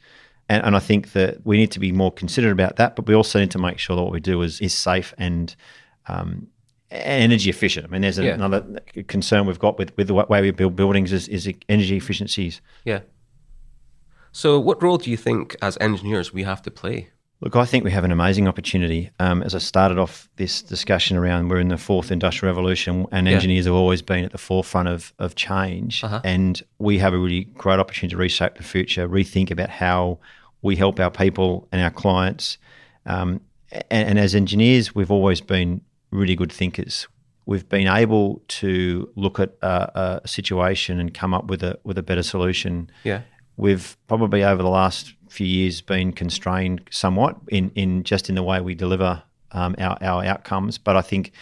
And, 0.48 0.62
and 0.66 0.76
I 0.76 0.78
think 0.80 1.12
that 1.12 1.46
we 1.46 1.56
need 1.56 1.70
to 1.70 1.80
be 1.80 1.92
more 1.92 2.12
considerate 2.12 2.52
about 2.52 2.76
that, 2.76 2.96
but 2.96 3.06
we 3.06 3.14
also 3.14 3.38
need 3.38 3.50
to 3.52 3.58
make 3.58 3.78
sure 3.78 3.96
that 3.96 4.02
what 4.02 4.12
we 4.12 4.20
do 4.20 4.42
is, 4.42 4.60
is 4.60 4.74
safe 4.74 5.14
and 5.16 5.54
um, 6.06 6.48
energy 6.94 7.50
efficient. 7.50 7.86
I 7.86 7.88
mean, 7.90 8.02
there's 8.02 8.18
Yeah. 8.18 8.34
another 8.34 8.64
concern 9.08 9.46
we've 9.46 9.58
got 9.58 9.78
with, 9.78 9.96
with 9.96 10.06
the 10.06 10.14
way 10.14 10.40
we 10.42 10.50
build 10.50 10.76
buildings 10.76 11.12
is, 11.12 11.28
is 11.28 11.50
energy 11.68 11.96
efficiencies. 11.96 12.60
Yeah. 12.84 13.00
So, 14.32 14.58
what 14.58 14.82
role 14.82 14.98
do 14.98 15.10
you 15.10 15.16
think 15.16 15.56
as 15.62 15.78
engineers 15.80 16.32
we 16.32 16.42
have 16.42 16.60
to 16.62 16.70
play? 16.70 17.08
Look, 17.40 17.56
I 17.56 17.64
think 17.66 17.84
we 17.84 17.90
have 17.90 18.04
an 18.04 18.10
amazing 18.10 18.48
opportunity. 18.48 19.10
Um, 19.20 19.42
as 19.42 19.54
I 19.54 19.58
started 19.58 19.98
off 19.98 20.28
this 20.36 20.62
discussion 20.62 21.16
around, 21.16 21.48
we're 21.48 21.60
in 21.60 21.68
the 21.68 21.76
fourth 21.76 22.10
industrial 22.10 22.52
revolution, 22.54 23.06
and 23.12 23.26
Yeah. 23.26 23.34
engineers 23.34 23.66
have 23.66 23.74
always 23.74 24.02
been 24.02 24.24
at 24.24 24.32
the 24.32 24.38
forefront 24.38 24.88
of, 24.88 25.12
of 25.18 25.34
change. 25.34 26.02
Uh-huh. 26.02 26.20
And 26.24 26.62
we 26.78 26.98
have 26.98 27.12
a 27.12 27.18
really 27.18 27.44
great 27.44 27.78
opportunity 27.78 28.12
to 28.14 28.16
reshape 28.16 28.56
the 28.56 28.62
future, 28.62 29.08
rethink 29.08 29.50
about 29.50 29.68
how 29.70 30.18
we 30.62 30.76
help 30.76 30.98
our 30.98 31.10
people 31.10 31.68
and 31.70 31.82
our 31.82 31.90
clients. 31.90 32.56
Um, 33.04 33.40
and, 33.90 34.08
and 34.10 34.18
as 34.18 34.34
engineers, 34.34 34.94
we've 34.94 35.10
always 35.10 35.40
been 35.40 35.82
really 36.14 36.36
good 36.36 36.52
thinkers. 36.52 37.08
We've 37.46 37.68
been 37.68 37.88
able 37.88 38.42
to 38.60 39.10
look 39.16 39.38
at 39.38 39.50
a, 39.60 40.20
a 40.24 40.28
situation 40.28 40.98
and 41.00 41.12
come 41.12 41.34
up 41.34 41.46
with 41.50 41.62
a 41.62 41.78
with 41.84 41.98
a 41.98 42.02
better 42.02 42.22
solution 42.22 42.90
Yeah. 43.04 43.20
we've 43.56 43.96
probably 44.08 44.42
over 44.42 44.62
the 44.62 44.68
last 44.70 45.14
few 45.28 45.46
years 45.46 45.80
been 45.82 46.12
constrained 46.12 46.80
somewhat 46.90 47.36
in, 47.48 47.70
in 47.74 48.02
just 48.04 48.28
in 48.28 48.34
the 48.36 48.42
way 48.42 48.60
we 48.60 48.74
deliver 48.74 49.22
um, 49.52 49.74
our, 49.78 49.98
our 50.00 50.24
outcomes. 50.24 50.78
But 50.78 50.96
I 50.96 51.02
think 51.02 51.32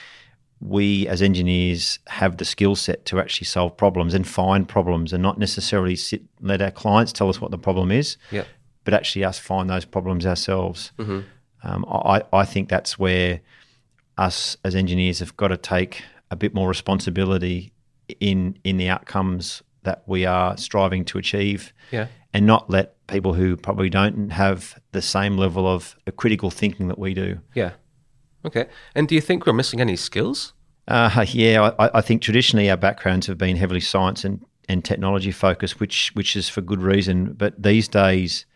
we 0.61 1.07
as 1.09 1.21
engineers 1.23 1.99
have 2.07 2.37
the 2.38 2.45
skill 2.45 2.75
set 2.76 3.05
to 3.07 3.21
actually 3.21 3.47
solve 3.47 3.76
problems 3.76 4.14
and 4.14 4.26
find 4.26 4.69
problems 4.69 5.12
and 5.12 5.23
not 5.23 5.38
necessarily 5.38 5.97
sit 5.97 6.23
let 6.41 6.62
our 6.62 6.71
clients 6.71 7.12
tell 7.12 7.29
us 7.29 7.41
what 7.41 7.50
the 7.50 7.59
problem 7.59 7.91
is, 7.93 8.17
Yeah. 8.31 8.45
but 8.85 8.95
actually 8.95 9.25
us 9.25 9.38
find 9.38 9.69
those 9.71 9.85
problems 9.85 10.25
ourselves. 10.26 10.93
Um, 10.99 11.85
I, 11.88 12.23
I 12.33 12.45
think 12.45 12.69
that's 12.69 12.99
where 12.99 13.41
us 14.19 14.57
as 14.64 14.75
engineers 14.75 15.19
have 15.21 15.37
got 15.37 15.49
to 15.49 15.57
take 15.57 16.02
a 16.31 16.37
bit 16.37 16.54
more 16.54 16.69
responsibility 16.69 17.73
in 18.21 18.59
in 18.64 18.76
the 18.76 18.88
outcomes 18.88 19.62
that 19.85 20.02
we 20.07 20.25
are 20.25 20.57
striving 20.57 21.04
to 21.04 21.19
achieve 21.19 21.73
Yeah. 21.90 22.07
and 22.33 22.47
not 22.47 22.71
let 22.71 23.04
people 23.09 23.35
who 23.35 23.57
probably 23.57 23.90
don't 23.90 24.31
have 24.31 24.78
the 24.92 25.02
same 25.02 25.37
level 25.37 25.66
of 25.66 25.97
critical 26.16 26.50
thinking 26.50 26.87
that 26.88 26.99
we 26.99 27.14
do. 27.14 27.40
Yeah. 27.54 27.73
Okay. 28.45 28.66
And 28.95 29.09
do 29.09 29.14
you 29.14 29.21
think 29.21 29.45
we're 29.47 29.52
missing 29.52 29.81
any 29.81 29.97
skills? 29.97 30.52
Uh, 30.88 31.25
yeah, 31.28 31.71
I, 31.78 31.99
I 31.99 32.00
think 32.00 32.23
traditionally 32.23 32.71
our 32.71 32.76
backgrounds 32.76 33.26
have 33.26 33.38
been 33.38 33.57
heavily 33.57 33.81
science 33.81 34.25
and, 34.25 34.45
and 34.69 34.85
technology 34.85 35.31
focused, 35.33 35.81
which 35.81 36.11
which 36.14 36.37
is 36.37 36.49
for 36.49 36.61
good 36.61 36.83
reason. 36.83 37.33
But 37.35 37.61
these 37.62 37.88
days, 37.88 38.47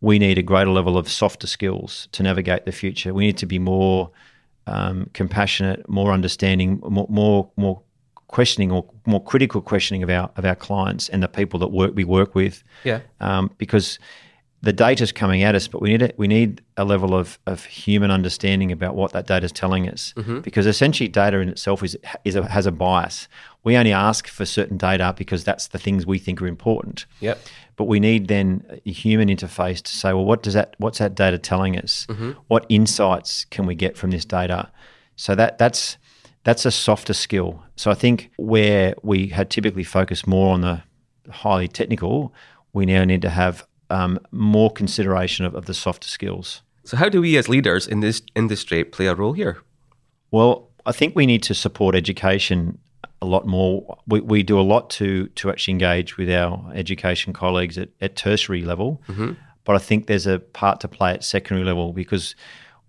we 0.00 0.18
need 0.18 0.38
a 0.38 0.42
greater 0.42 0.70
level 0.70 0.96
of 0.98 1.08
softer 1.08 1.46
skills 1.46 2.08
to 2.12 2.22
navigate 2.22 2.64
the 2.66 2.72
future. 2.72 3.14
We 3.14 3.26
need 3.26 3.38
to 3.38 3.46
be 3.46 3.58
more 3.58 4.10
um, 4.66 5.10
compassionate, 5.12 5.88
more 5.88 6.12
understanding, 6.12 6.80
more, 6.88 7.06
more 7.08 7.50
more 7.56 7.82
questioning 8.28 8.72
or 8.72 8.88
more 9.06 9.22
critical 9.22 9.60
questioning 9.60 10.02
of 10.02 10.10
our 10.10 10.30
of 10.36 10.44
our 10.44 10.54
clients 10.54 11.08
and 11.08 11.22
the 11.22 11.28
people 11.28 11.58
that 11.60 11.68
work 11.68 11.92
we 11.94 12.04
work 12.04 12.34
with. 12.34 12.62
Yeah. 12.84 13.00
um, 13.20 13.50
because 13.58 13.98
the 14.62 14.72
data's 14.72 15.10
coming 15.10 15.42
at 15.42 15.56
us, 15.56 15.66
but 15.66 15.82
we 15.82 15.90
need 15.90 16.02
a, 16.02 16.12
we 16.16 16.28
need 16.28 16.62
a 16.76 16.84
level 16.84 17.16
of, 17.16 17.38
of 17.46 17.64
human 17.64 18.12
understanding 18.12 18.70
about 18.70 18.94
what 18.94 19.12
that 19.12 19.26
data 19.26 19.44
is 19.44 19.50
telling 19.50 19.88
us. 19.88 20.14
Mm-hmm. 20.16 20.40
Because 20.40 20.66
essentially, 20.66 21.08
data 21.08 21.38
in 21.38 21.48
itself 21.48 21.82
is 21.82 21.96
is 22.24 22.36
a, 22.36 22.46
has 22.48 22.64
a 22.64 22.70
bias. 22.70 23.28
We 23.64 23.76
only 23.76 23.92
ask 23.92 24.28
for 24.28 24.46
certain 24.46 24.76
data 24.76 25.14
because 25.18 25.42
that's 25.42 25.68
the 25.68 25.78
things 25.78 26.06
we 26.06 26.18
think 26.18 26.40
are 26.40 26.46
important. 26.46 27.06
Yep. 27.20 27.40
But 27.74 27.84
we 27.84 27.98
need 27.98 28.28
then 28.28 28.64
a 28.86 28.92
human 28.92 29.28
interface 29.28 29.82
to 29.82 29.96
say, 29.96 30.12
well, 30.12 30.24
what 30.24 30.44
does 30.44 30.54
that 30.54 30.76
what's 30.78 30.98
that 30.98 31.16
data 31.16 31.38
telling 31.38 31.76
us? 31.76 32.06
Mm-hmm. 32.08 32.32
What 32.46 32.64
insights 32.68 33.44
can 33.46 33.66
we 33.66 33.74
get 33.74 33.96
from 33.96 34.12
this 34.12 34.24
data? 34.24 34.70
So 35.16 35.34
that 35.34 35.58
that's 35.58 35.98
that's 36.44 36.64
a 36.64 36.70
softer 36.70 37.14
skill. 37.14 37.64
So 37.74 37.90
I 37.90 37.94
think 37.94 38.30
where 38.36 38.94
we 39.02 39.28
had 39.28 39.50
typically 39.50 39.84
focused 39.84 40.28
more 40.28 40.54
on 40.54 40.60
the 40.60 40.82
highly 41.30 41.66
technical, 41.66 42.32
we 42.72 42.86
now 42.86 43.04
need 43.04 43.22
to 43.22 43.30
have 43.30 43.66
um, 43.92 44.18
more 44.30 44.70
consideration 44.72 45.44
of, 45.46 45.54
of 45.54 45.64
the 45.66 45.74
softer 45.74 46.08
skills. 46.08 46.62
So, 46.84 46.96
how 46.96 47.08
do 47.08 47.20
we 47.20 47.36
as 47.38 47.48
leaders 47.48 47.86
in 47.86 48.00
this 48.00 48.22
industry 48.34 48.84
play 48.84 49.06
a 49.06 49.14
role 49.14 49.34
here? 49.34 49.56
Well, 50.30 50.68
I 50.86 50.92
think 50.92 51.14
we 51.14 51.26
need 51.26 51.42
to 51.44 51.54
support 51.54 51.94
education 51.94 52.78
a 53.20 53.26
lot 53.26 53.46
more. 53.46 53.98
We, 54.06 54.20
we 54.20 54.42
do 54.42 54.58
a 54.58 54.66
lot 54.74 54.90
to 54.98 55.28
to 55.40 55.50
actually 55.50 55.72
engage 55.72 56.16
with 56.16 56.28
our 56.30 56.72
education 56.74 57.32
colleagues 57.32 57.78
at, 57.78 57.88
at 58.00 58.16
tertiary 58.16 58.62
level, 58.64 59.00
but 59.64 59.76
I 59.76 59.78
think 59.78 60.06
there's 60.06 60.26
a 60.26 60.38
part 60.40 60.80
to 60.80 60.88
play 60.88 61.12
at 61.14 61.22
secondary 61.24 61.64
level 61.64 61.92
because 61.92 62.34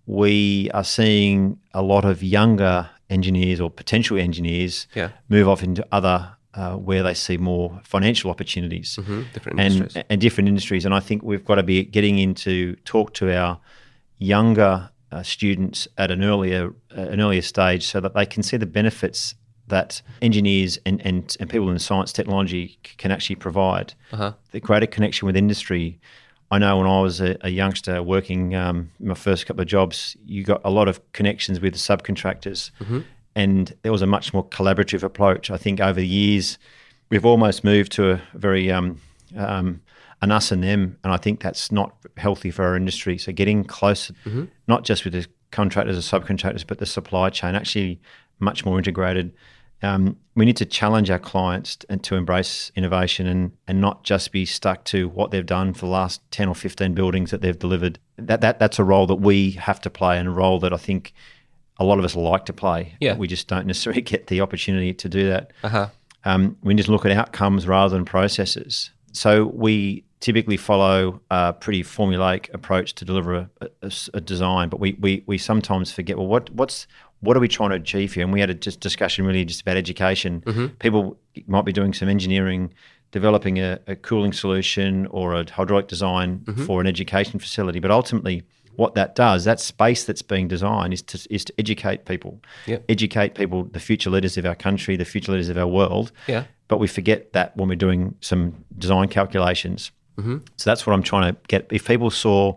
we 0.06 0.70
are 0.74 0.84
seeing 0.84 1.58
a 1.72 1.82
lot 1.82 2.04
of 2.04 2.22
younger 2.22 2.90
engineers 3.10 3.60
or 3.60 3.70
potential 3.70 4.18
engineers 4.18 4.86
Yeah. 4.94 5.10
move 5.28 5.48
off 5.48 5.62
into 5.62 5.86
other 5.92 6.30
uh, 6.56 6.76
where 6.76 7.02
they 7.02 7.14
see 7.14 7.36
more 7.36 7.80
financial 7.84 8.30
opportunities 8.30 8.96
Different 9.32 9.60
and, 9.60 9.74
industries. 9.74 10.04
and 10.08 10.20
different 10.20 10.48
industries. 10.48 10.84
And 10.84 10.94
I 10.94 11.00
think 11.00 11.22
we've 11.22 11.44
got 11.44 11.56
to 11.56 11.62
be 11.62 11.84
getting 11.84 12.18
into 12.18 12.76
talk 12.84 13.12
to 13.14 13.34
our 13.36 13.58
younger 14.18 14.90
uh, 15.12 15.22
students 15.22 15.88
at 15.98 16.10
an 16.10 16.22
earlier 16.24 16.72
uh, 16.96 17.00
an 17.02 17.20
earlier 17.20 17.42
stage 17.42 17.86
so 17.86 18.00
that 18.00 18.14
they 18.14 18.26
can 18.26 18.42
see 18.42 18.56
the 18.56 18.66
benefits 18.66 19.34
that 19.68 20.02
engineers 20.20 20.78
and, 20.84 21.00
and, 21.06 21.36
and 21.40 21.48
people 21.48 21.70
in 21.70 21.78
science 21.78 22.12
technology 22.12 22.78
c- 22.84 22.94
can 22.98 23.10
actually 23.10 23.36
provide. 23.36 23.94
Uh-huh. 24.12 24.32
The 24.52 24.60
greater 24.60 24.86
connection 24.86 25.26
with 25.26 25.36
industry. 25.36 25.98
I 26.50 26.58
know 26.58 26.76
when 26.78 26.86
I 26.86 27.00
was 27.00 27.20
a, 27.20 27.36
a 27.40 27.48
youngster 27.48 28.02
working 28.02 28.54
um, 28.54 28.90
my 29.00 29.14
first 29.14 29.46
couple 29.46 29.62
of 29.62 29.66
jobs, 29.68 30.16
you 30.26 30.44
got 30.44 30.60
a 30.64 30.70
lot 30.70 30.88
of 30.88 31.00
connections 31.12 31.60
with 31.60 31.72
the 31.72 31.78
subcontractors, 31.78 32.70
and 33.34 33.74
there 33.82 33.92
was 33.92 34.02
a 34.02 34.06
much 34.06 34.32
more 34.32 34.46
collaborative 34.48 35.02
approach. 35.02 35.50
I 35.50 35.56
think 35.56 35.80
over 35.80 36.00
the 36.00 36.06
years, 36.06 36.58
we've 37.10 37.26
almost 37.26 37.64
moved 37.64 37.92
to 37.92 38.12
a 38.12 38.22
very 38.34 38.70
um, 38.70 39.00
um, 39.36 39.80
an 40.22 40.30
us 40.30 40.52
and 40.52 40.62
them, 40.62 40.98
and 41.04 41.12
I 41.12 41.16
think 41.16 41.42
that's 41.42 41.70
not 41.70 41.94
healthy 42.16 42.50
for 42.50 42.64
our 42.64 42.76
industry. 42.76 43.18
So 43.18 43.32
getting 43.32 43.64
closer, 43.64 44.14
not 44.68 44.84
just 44.84 45.04
with 45.04 45.12
the 45.12 45.26
contractors 45.50 45.96
or 45.96 46.20
subcontractors, 46.20 46.66
but 46.66 46.78
the 46.78 46.86
supply 46.86 47.30
chain, 47.30 47.54
actually 47.54 48.00
much 48.38 48.64
more 48.64 48.78
integrated. 48.78 49.32
Um, 49.82 50.16
we 50.34 50.46
need 50.46 50.56
to 50.56 50.64
challenge 50.64 51.10
our 51.10 51.18
clients 51.18 51.78
and 51.90 52.02
to 52.04 52.16
embrace 52.16 52.72
innovation 52.74 53.26
and, 53.26 53.52
and 53.68 53.80
not 53.80 54.02
just 54.02 54.32
be 54.32 54.46
stuck 54.46 54.84
to 54.86 55.08
what 55.08 55.30
they've 55.30 55.44
done 55.44 55.74
for 55.74 55.80
the 55.86 55.92
last 55.92 56.22
10 56.30 56.48
or 56.48 56.54
15 56.54 56.94
buildings 56.94 57.30
that 57.30 57.42
they've 57.42 57.58
delivered. 57.58 57.98
That, 58.16 58.40
that 58.40 58.58
That's 58.58 58.78
a 58.78 58.84
role 58.84 59.06
that 59.08 59.16
we 59.16 59.52
have 59.52 59.80
to 59.82 59.90
play 59.90 60.18
and 60.18 60.28
a 60.28 60.30
role 60.30 60.58
that 60.60 60.72
I 60.72 60.78
think 60.78 61.12
a 61.78 61.84
lot 61.84 61.98
of 61.98 62.04
us 62.04 62.14
like 62.14 62.44
to 62.46 62.52
play. 62.52 62.94
Yeah. 63.00 63.16
We 63.16 63.26
just 63.26 63.48
don't 63.48 63.66
necessarily 63.66 64.02
get 64.12 64.26
the 64.28 64.40
opportunity 64.40 64.94
to 64.94 65.08
do 65.08 65.28
that 65.28 65.52
Uh-huh. 65.62 65.88
um, 66.24 66.56
we 66.62 66.74
to 66.74 66.90
look 66.92 67.04
at 67.04 67.12
outcomes 67.12 67.66
rather 67.66 67.94
than 67.96 68.04
processes. 68.04 68.90
So 69.12 69.46
we 69.46 70.04
typically 70.20 70.56
follow 70.56 71.20
a 71.30 71.52
pretty 71.52 71.82
formulaic 71.82 72.52
approach 72.54 72.94
to 72.94 73.04
deliver 73.04 73.34
a, 73.34 73.68
a- 73.82 73.90
a 74.14 74.20
design, 74.20 74.68
but 74.68 74.80
we, 74.80 74.96
we, 75.00 75.22
we 75.26 75.36
sometimes 75.38 75.92
forget 75.92 76.16
well 76.16 76.26
what 76.26 76.50
what's 76.50 76.86
what 77.20 77.36
are 77.36 77.40
we 77.40 77.48
trying 77.48 77.70
to 77.70 77.76
achieve 77.76 78.12
here? 78.14 78.22
And 78.24 78.32
we 78.34 78.40
had 78.40 78.50
a 78.50 78.54
just 78.54 78.80
discussion 78.80 79.24
really 79.24 79.44
just 79.46 79.62
about 79.62 79.76
education. 79.78 80.42
People 80.78 81.16
might 81.46 81.64
be 81.64 81.72
doing 81.72 81.94
some 81.94 82.08
engineering, 82.08 82.72
developing 83.12 83.58
a, 83.58 83.78
a 83.86 83.96
cooling 83.96 84.32
solution 84.34 85.06
or 85.06 85.34
a 85.34 85.50
hydraulic 85.50 85.88
design 85.88 86.44
for 86.66 86.80
an 86.82 86.86
education 86.86 87.38
facility, 87.40 87.80
but 87.80 87.90
ultimately 87.90 88.42
what 88.76 88.94
that 88.94 89.14
does, 89.14 89.44
that 89.44 89.60
space 89.60 90.04
that's 90.04 90.22
being 90.22 90.48
designed 90.48 90.92
is 90.92 91.02
to 91.02 91.26
is 91.30 91.44
to 91.44 91.52
educate 91.58 92.04
people, 92.04 92.40
Yep. 92.66 92.84
educate 92.88 93.34
people, 93.34 93.64
the 93.64 93.80
future 93.80 94.10
leaders 94.10 94.36
of 94.36 94.44
our 94.46 94.54
country, 94.54 94.96
the 94.96 95.04
future 95.04 95.32
leaders 95.32 95.48
of 95.48 95.56
our 95.58 95.66
world. 95.66 96.12
Yeah. 96.26 96.44
But 96.68 96.78
we 96.78 96.86
forget 96.86 97.32
that 97.32 97.56
when 97.56 97.68
we're 97.68 97.76
doing 97.76 98.14
some 98.20 98.64
design 98.78 99.08
calculations. 99.08 99.92
Mm-hmm. 100.18 100.38
So 100.56 100.70
that's 100.70 100.86
what 100.86 100.92
I'm 100.94 101.02
trying 101.02 101.34
to 101.34 101.40
get. 101.48 101.66
If 101.70 101.86
people 101.86 102.10
saw 102.10 102.54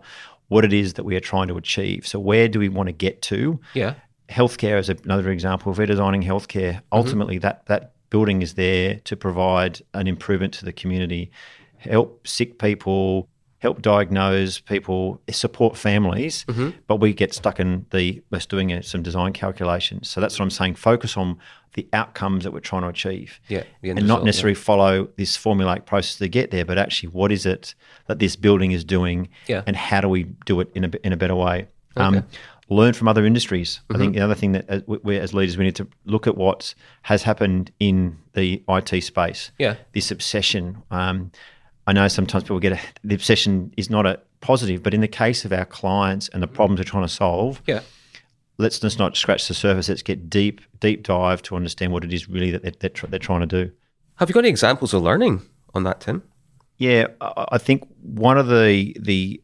what 0.48 0.64
it 0.64 0.72
is 0.72 0.94
that 0.94 1.04
we 1.04 1.14
are 1.16 1.20
trying 1.20 1.48
to 1.48 1.56
achieve, 1.56 2.06
so 2.06 2.18
where 2.18 2.48
do 2.48 2.58
we 2.58 2.68
want 2.68 2.86
to 2.88 2.92
get 2.92 3.20
to? 3.22 3.60
Yeah. 3.74 3.94
healthcare 4.28 4.78
is 4.78 4.88
another 4.88 5.30
example. 5.30 5.72
If 5.72 5.78
we're 5.78 5.86
designing 5.86 6.22
healthcare, 6.22 6.82
ultimately 6.92 7.38
that 7.38 7.64
that 7.66 7.92
building 8.10 8.42
is 8.42 8.54
there 8.54 8.96
to 9.04 9.16
provide 9.16 9.80
an 9.94 10.06
improvement 10.06 10.54
to 10.54 10.64
the 10.64 10.72
community, 10.72 11.30
help 11.78 12.26
sick 12.26 12.58
people, 12.58 13.28
help 13.58 13.82
diagnose 13.82 14.60
people, 14.60 15.20
support 15.30 15.76
families. 15.76 16.44
But 16.86 16.96
we 16.96 17.12
get 17.12 17.34
stuck 17.34 17.58
in 17.60 17.86
the 17.90 18.22
us 18.32 18.46
doing 18.46 18.72
uh, 18.72 18.82
some 18.82 19.02
design 19.02 19.32
calculations. 19.32 20.08
So 20.08 20.20
that's 20.20 20.38
what 20.38 20.44
I'm 20.44 20.50
saying. 20.50 20.76
Focus 20.76 21.16
on 21.16 21.38
the 21.74 21.86
outcomes 21.92 22.44
that 22.44 22.52
we're 22.52 22.60
trying 22.60 22.82
to 22.82 22.88
achieve. 22.88 23.40
Yeah, 23.48 23.62
and 23.82 23.94
not 23.96 24.02
result, 24.02 24.20
yeah. 24.20 24.24
necessarily 24.24 24.54
follow 24.54 25.08
this 25.16 25.36
formulaic 25.36 25.84
process 25.86 26.16
to 26.18 26.28
get 26.28 26.50
there, 26.50 26.64
but 26.64 26.78
actually, 26.78 27.10
what 27.10 27.30
is 27.32 27.46
it 27.46 27.74
that 28.06 28.18
this 28.18 28.36
building 28.36 28.72
is 28.72 28.84
doing, 28.84 29.28
Yeah. 29.46 29.62
and 29.66 29.76
how 29.76 30.00
do 30.00 30.08
we 30.08 30.24
do 30.46 30.60
it 30.60 30.70
in 30.74 30.84
a 30.84 30.90
in 31.04 31.12
a 31.12 31.16
better 31.16 31.36
way? 31.36 31.66
Um, 31.96 32.24
learn 32.70 32.92
from 32.92 33.08
other 33.08 33.24
industries. 33.26 33.80
I 33.90 33.94
Mm-hmm. 33.94 34.00
think 34.02 34.14
the 34.14 34.20
other 34.20 34.34
thing 34.34 34.52
that 34.52 34.64
uh, 34.68 34.80
we, 34.86 34.98
we 35.02 35.18
as 35.18 35.34
leaders 35.34 35.56
we 35.58 35.64
need 35.64 35.76
to 35.76 35.88
look 36.04 36.26
at 36.26 36.36
what 36.36 36.74
has 37.02 37.22
happened 37.24 37.72
in 37.80 38.18
the 38.34 38.62
IT 38.68 39.02
space. 39.02 39.50
Yeah. 39.58 39.74
this 39.94 40.10
obsession. 40.10 40.82
Um, 40.90 41.32
I 41.88 41.92
know 41.94 42.06
sometimes 42.06 42.44
people 42.44 42.60
get 42.60 42.72
a, 42.72 42.80
the 43.02 43.14
obsession 43.14 43.72
is 43.78 43.88
not 43.88 44.04
a 44.04 44.20
positive, 44.42 44.82
but 44.82 44.92
in 44.92 45.00
the 45.00 45.08
case 45.08 45.46
of 45.46 45.54
our 45.54 45.64
clients 45.64 46.28
and 46.28 46.42
the 46.42 46.46
mm. 46.46 46.52
problems 46.52 46.78
we're 46.78 46.84
trying 46.84 47.04
to 47.04 47.08
solve, 47.08 47.62
Yeah. 47.66 47.80
let's 48.58 48.78
just 48.78 48.98
not 48.98 49.16
scratch 49.16 49.48
the 49.48 49.54
surface. 49.54 49.88
Let's 49.88 50.02
get 50.02 50.28
deep, 50.28 50.60
deep 50.80 51.02
dive 51.02 51.40
to 51.44 51.56
understand 51.56 51.92
what 51.94 52.04
it 52.04 52.12
is 52.12 52.28
really 52.28 52.50
that 52.50 52.62
they're, 52.62 52.74
they're, 52.78 52.90
tr- 52.90 53.06
they're 53.06 53.18
trying 53.18 53.40
to 53.40 53.46
do. 53.46 53.72
Have 54.16 54.28
you 54.28 54.34
got 54.34 54.40
any 54.40 54.50
examples 54.50 54.92
of 54.92 55.02
learning 55.02 55.40
on 55.72 55.84
that, 55.84 56.00
Tim? 56.00 56.22
Yeah, 56.76 57.06
I 57.22 57.46
I 57.52 57.58
think 57.58 57.88
one 58.02 58.36
of 58.36 58.48
the 58.48 58.94
the 59.00 59.40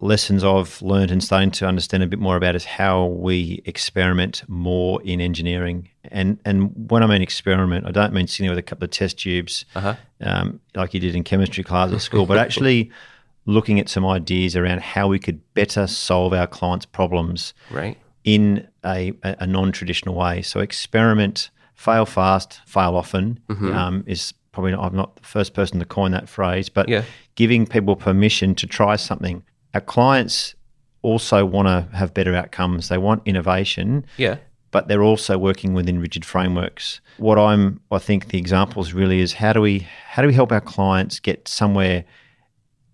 lessons 0.00 0.44
I've 0.44 0.80
learned 0.80 1.10
and 1.10 1.22
starting 1.22 1.50
to 1.52 1.66
understand 1.66 2.02
a 2.02 2.06
bit 2.06 2.18
more 2.20 2.36
about 2.36 2.54
is 2.54 2.64
how 2.64 3.06
we 3.06 3.62
experiment 3.64 4.42
more 4.48 5.02
in 5.02 5.20
engineering. 5.20 5.88
And 6.04 6.38
and 6.44 6.90
when 6.90 7.02
I 7.02 7.06
mean 7.06 7.22
experiment, 7.22 7.86
I 7.86 7.90
don't 7.90 8.12
mean 8.12 8.26
sitting 8.26 8.46
there 8.46 8.52
with 8.54 8.58
a 8.64 8.68
couple 8.68 8.84
of 8.84 8.90
test 8.90 9.18
tubes, 9.18 9.64
Uh-huh. 9.74 9.96
um, 10.20 10.60
like 10.74 10.94
you 10.94 11.00
did 11.00 11.14
in 11.14 11.24
chemistry 11.24 11.64
class 11.64 11.92
at 11.92 12.00
school, 12.00 12.26
but 12.26 12.38
actually 12.38 12.90
looking 13.46 13.80
at 13.80 13.88
some 13.88 14.04
ideas 14.06 14.54
around 14.54 14.82
how 14.82 15.08
we 15.08 15.18
could 15.18 15.40
better 15.54 15.86
solve 15.86 16.32
our 16.32 16.46
clients' 16.46 16.84
problems 16.86 17.54
Right. 17.70 17.96
in 18.24 18.68
a, 18.84 19.12
a, 19.24 19.46
non-traditional 19.46 20.14
way. 20.14 20.42
So 20.42 20.60
experiment, 20.60 21.48
fail 21.74 22.04
fast, 22.04 22.60
fail 22.66 22.94
often 22.94 23.40
um, 23.48 24.04
is 24.06 24.34
probably 24.52 24.72
not, 24.72 24.84
I'm 24.84 24.96
not 24.96 25.16
the 25.16 25.22
first 25.22 25.54
person 25.54 25.78
to 25.78 25.86
coin 25.86 26.10
that 26.12 26.28
phrase, 26.28 26.68
but 26.68 26.88
Yeah. 26.90 27.04
giving 27.36 27.66
people 27.66 27.96
permission 27.96 28.54
to 28.56 28.66
try 28.66 28.96
something. 28.96 29.42
Our 29.74 29.80
clients 29.80 30.54
also 31.02 31.44
want 31.44 31.68
to 31.68 31.96
have 31.96 32.14
better 32.14 32.34
outcomes. 32.34 32.88
They 32.88 32.98
want 32.98 33.22
innovation, 33.24 34.04
Yeah. 34.16 34.36
but 34.70 34.88
they're 34.88 35.02
also 35.02 35.38
working 35.38 35.74
within 35.74 36.00
rigid 36.00 36.24
frameworks. 36.24 37.00
What 37.18 37.38
I'm, 37.38 37.80
I 37.90 37.98
think, 37.98 38.28
the 38.28 38.38
examples 38.38 38.92
really 38.92 39.20
is 39.20 39.34
how 39.34 39.52
do 39.52 39.60
we 39.60 39.86
how 40.10 40.22
do 40.22 40.28
we 40.28 40.34
help 40.34 40.52
our 40.52 40.60
clients 40.60 41.20
get 41.20 41.46
somewhere 41.48 42.04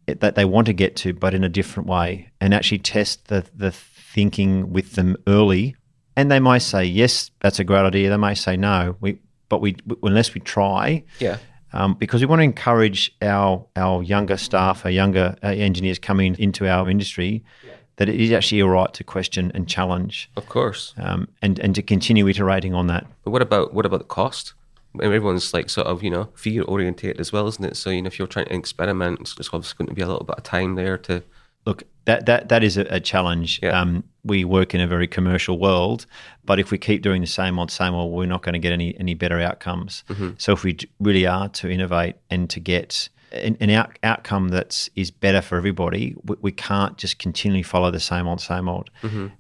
that 0.07 0.35
they 0.35 0.45
want 0.45 0.66
to 0.66 0.75
get 0.75 0.97
to, 0.97 1.14
but 1.14 1.33
in 1.33 1.45
a 1.45 1.49
different 1.49 1.88
way, 1.88 2.28
and 2.40 2.52
actually 2.52 2.78
test 2.78 3.28
the 3.28 3.45
the 3.54 3.71
thinking 3.71 4.73
with 4.73 4.93
them 4.93 5.16
early. 5.26 5.75
And 6.16 6.31
they 6.31 6.38
may 6.40 6.59
say 6.61 6.85
yes, 6.85 7.31
that's 7.40 7.59
a 7.59 7.64
great 7.64 7.81
idea. 7.85 8.11
They 8.11 8.16
may 8.16 8.35
say 8.35 8.57
no, 8.57 8.97
we 9.00 9.19
but 9.49 9.60
we 9.60 9.76
unless 10.02 10.34
we 10.34 10.41
try, 10.41 11.04
Yeah. 11.21 11.39
Um, 11.75 11.95
because 11.95 12.23
we 12.23 12.26
want 12.26 12.39
to 12.41 12.45
encourage 12.45 13.13
our 13.21 13.67
our 13.76 14.02
younger 14.02 14.37
staff, 14.39 14.84
our 14.87 14.91
younger 14.91 15.37
uh, 15.43 15.49
engineers 15.49 15.99
coming 15.99 16.37
into 16.39 16.67
our 16.67 16.89
industry, 16.89 17.43
that 17.97 18.08
it 18.08 18.19
is 18.21 18.32
actually 18.32 18.60
a 18.60 18.67
right 18.67 18.93
to 18.95 19.04
question 19.04 19.52
and 19.54 19.69
challenge, 19.69 20.30
Of 20.37 20.49
course. 20.49 20.95
um, 20.97 21.28
and 21.43 21.58
and 21.58 21.75
to 21.75 21.82
continue 21.82 22.26
iterating 22.28 22.75
on 22.75 22.87
that. 22.87 23.06
But 23.25 23.32
what 23.32 23.43
about 23.43 23.75
what 23.75 23.84
about 23.84 23.99
the 23.99 24.06
cost? 24.06 24.54
Everyone's 25.02 25.52
like 25.52 25.69
sort 25.71 25.89
of 25.89 26.02
you 26.02 26.10
know 26.10 26.28
fear 26.34 26.63
orientated 26.63 27.21
as 27.21 27.32
well, 27.32 27.47
isn't 27.49 27.65
it? 27.65 27.76
So 27.76 27.91
you 27.91 28.00
know 28.02 28.06
if 28.06 28.19
you're 28.19 28.28
trying 28.28 28.47
to 28.47 28.54
experiment, 28.54 29.21
it's 29.21 29.34
it's 29.39 29.50
obviously 29.52 29.76
going 29.78 29.89
to 29.89 29.95
be 29.95 30.02
a 30.02 30.06
little 30.08 30.25
bit 30.25 30.37
of 30.39 30.45
time 30.45 30.76
there 30.76 30.97
to. 30.99 31.23
Look, 31.67 31.85
that 32.05 32.27
that 32.27 32.49
that 32.49 32.63
is 32.63 32.77
a, 32.77 32.83
a 32.91 33.00
challenge. 33.00 33.61
Yeah. 33.63 33.81
Um, 33.81 34.05
we 34.25 34.45
work 34.45 34.75
in 34.75 34.81
a 34.81 34.87
very 34.87 35.07
commercial 35.07 35.59
world, 35.59 36.07
but 36.45 36.59
if 36.59 36.71
we 36.71 36.79
keep 36.79 37.03
doing 37.03 37.21
the 37.21 37.27
same 37.27 37.59
old 37.59 37.71
same 37.71 37.95
old, 37.95 38.13
we're 38.13 38.27
not 38.27 38.43
going 38.43 38.53
to 38.55 38.59
get 38.59 38.73
any 38.73 38.99
any 39.00 39.15
better 39.15 39.41
outcomes. 39.41 40.05
So 40.39 40.53
if 40.53 40.63
we 40.65 40.77
really 41.00 41.27
are 41.27 41.49
to 41.49 41.71
innovate 41.71 42.17
and 42.31 42.49
to 42.50 42.61
get 42.61 43.09
an, 43.33 43.57
an 43.61 43.71
out, 43.71 43.99
outcome 44.03 44.49
that's 44.49 44.89
is 44.95 45.11
better 45.11 45.43
for 45.43 45.57
everybody, 45.57 46.15
we, 46.25 46.37
we 46.41 46.53
can't 46.53 46.97
just 46.97 47.19
continually 47.19 47.63
follow 47.63 47.91
the 47.91 48.00
same 48.00 48.27
old 48.29 48.41
same 48.41 48.69
old. 48.69 48.91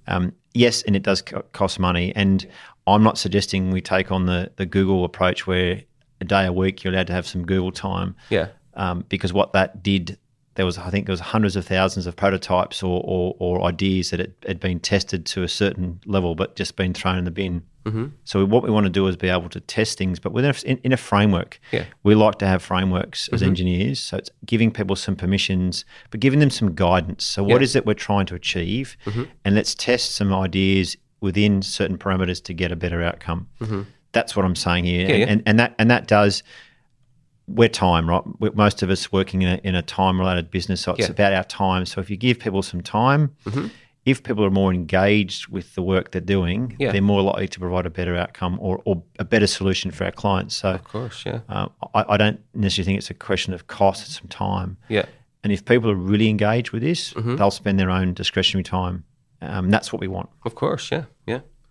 Um, 0.06 0.32
yes, 0.54 0.82
and 0.82 0.96
it 0.96 1.02
does 1.02 1.22
co- 1.22 1.42
cost 1.52 1.78
money, 1.78 2.12
and 2.16 2.46
I'm 2.86 3.02
not 3.02 3.18
suggesting 3.18 3.70
we 3.70 3.80
take 3.82 4.10
on 4.10 4.26
the 4.26 4.50
the 4.56 4.66
Google 4.66 5.04
approach 5.04 5.46
where 5.46 5.82
a 6.20 6.24
day 6.24 6.46
a 6.46 6.52
week 6.52 6.82
you're 6.84 6.92
allowed 6.94 7.06
to 7.08 7.12
have 7.12 7.26
some 7.26 7.44
Google 7.44 7.72
time 7.72 8.14
Yeah. 8.30 8.48
um, 8.74 9.04
because 9.08 9.32
what 9.32 9.52
that 9.52 9.82
did, 9.82 10.16
there 10.54 10.66
was 10.66 10.78
I 10.78 10.90
think 10.90 11.06
there 11.06 11.12
was 11.12 11.20
hundreds 11.20 11.56
of 11.56 11.66
thousands 11.66 12.06
of 12.06 12.16
prototypes 12.16 12.82
or, 12.82 13.02
or, 13.04 13.34
or 13.38 13.62
ideas 13.62 14.10
that 14.10 14.20
had, 14.20 14.34
had 14.46 14.60
been 14.60 14.80
tested 14.80 15.26
to 15.26 15.42
a 15.42 15.48
certain 15.48 16.00
level, 16.06 16.34
but 16.34 16.56
just 16.56 16.76
been 16.76 16.94
thrown 16.94 17.18
in 17.18 17.24
the 17.24 17.30
bin. 17.30 17.62
Mm-hmm. 17.84 18.06
So 18.24 18.44
what 18.46 18.62
we 18.62 18.70
want 18.70 18.84
to 18.84 18.90
do 18.90 19.06
is 19.06 19.16
be 19.16 19.28
able 19.28 19.50
to 19.50 19.60
test 19.60 19.98
things, 19.98 20.18
but 20.18 20.32
within 20.32 20.50
a, 20.52 20.54
in, 20.66 20.78
in 20.84 20.92
a 20.92 20.96
framework. 20.96 21.60
Yeah. 21.70 21.84
We 22.02 22.14
like 22.14 22.38
to 22.38 22.46
have 22.46 22.62
frameworks 22.62 23.28
as 23.28 23.40
mm-hmm. 23.40 23.50
engineers, 23.50 24.00
so 24.00 24.16
it's 24.16 24.30
giving 24.46 24.70
people 24.70 24.96
some 24.96 25.16
permissions, 25.16 25.84
but 26.10 26.20
giving 26.20 26.38
them 26.38 26.50
some 26.50 26.74
guidance. 26.74 27.24
So 27.24 27.42
what 27.42 27.60
Yeah. 27.60 27.64
is 27.64 27.76
it 27.76 27.84
we're 27.84 27.94
trying 27.94 28.26
to 28.26 28.34
achieve, 28.34 28.96
mm-hmm. 29.04 29.24
and 29.44 29.54
let's 29.54 29.74
test 29.74 30.14
some 30.14 30.32
ideas 30.32 30.96
within 31.20 31.62
certain 31.62 31.98
parameters 31.98 32.42
to 32.44 32.54
get 32.54 32.72
a 32.72 32.76
better 32.76 33.02
outcome. 33.02 33.48
Mm-hmm. 33.60 33.82
That's 34.12 34.36
what 34.36 34.44
I'm 34.44 34.56
saying 34.56 34.84
here, 34.84 35.08
Yeah, 35.08 35.16
yeah. 35.16 35.26
And, 35.28 35.42
and 35.44 35.58
that 35.58 35.74
and 35.78 35.90
that 35.90 36.06
does 36.06 36.42
we're 37.46 37.68
time, 37.68 38.08
right? 38.08 38.22
We're, 38.40 38.52
most 38.52 38.82
of 38.82 38.90
us 38.90 39.12
working 39.12 39.42
in 39.42 39.48
a, 39.48 39.60
in 39.64 39.74
a 39.74 39.82
time 39.82 40.18
related 40.18 40.50
business, 40.50 40.80
so 40.80 40.92
it's 40.92 41.00
Yeah. 41.08 41.10
about 41.12 41.32
our 41.34 41.44
time. 41.44 41.84
So 41.86 42.00
if 42.00 42.08
you 42.10 42.16
give 42.16 42.38
people 42.38 42.62
some 42.62 42.80
time, 42.82 43.34
Mm-hmm. 43.46 43.66
if 44.06 44.22
people 44.22 44.44
are 44.44 44.50
more 44.50 44.72
engaged 44.72 45.48
with 45.48 45.74
the 45.74 45.82
work 45.82 46.10
they're 46.12 46.20
doing, 46.20 46.76
Yeah. 46.78 46.92
they're 46.92 47.02
more 47.02 47.22
likely 47.22 47.48
to 47.48 47.60
provide 47.60 47.86
a 47.86 47.90
better 47.90 48.16
outcome 48.16 48.58
or, 48.60 48.80
or 48.84 49.02
a 49.18 49.24
better 49.24 49.46
solution 49.46 49.90
for 49.90 50.04
our 50.04 50.12
clients. 50.12 50.54
So 50.56 50.70
Of 50.70 50.84
course. 50.84 51.24
Yeah. 51.26 51.40
um, 51.48 51.70
I, 51.94 52.04
I 52.10 52.16
don't 52.16 52.40
necessarily 52.54 52.86
think 52.86 52.98
it's 52.98 53.10
a 53.10 53.14
question 53.14 53.52
of 53.54 53.66
cost, 53.66 54.06
it's 54.06 54.18
some 54.18 54.28
time. 54.28 54.76
Yeah. 54.88 55.04
And 55.42 55.52
if 55.52 55.64
people 55.66 55.90
are 55.90 55.94
really 55.94 56.28
engaged 56.28 56.70
with 56.72 56.82
this, 56.82 57.12
Mm-hmm. 57.14 57.36
they'll 57.36 57.50
spend 57.50 57.78
their 57.78 57.90
own 57.90 58.14
discretionary 58.14 58.64
time. 58.64 59.04
Um, 59.42 59.68
that's 59.68 59.92
what 59.92 60.00
we 60.00 60.08
want. 60.08 60.30
Of 60.44 60.54
course. 60.54 60.90
Yeah. 60.90 61.04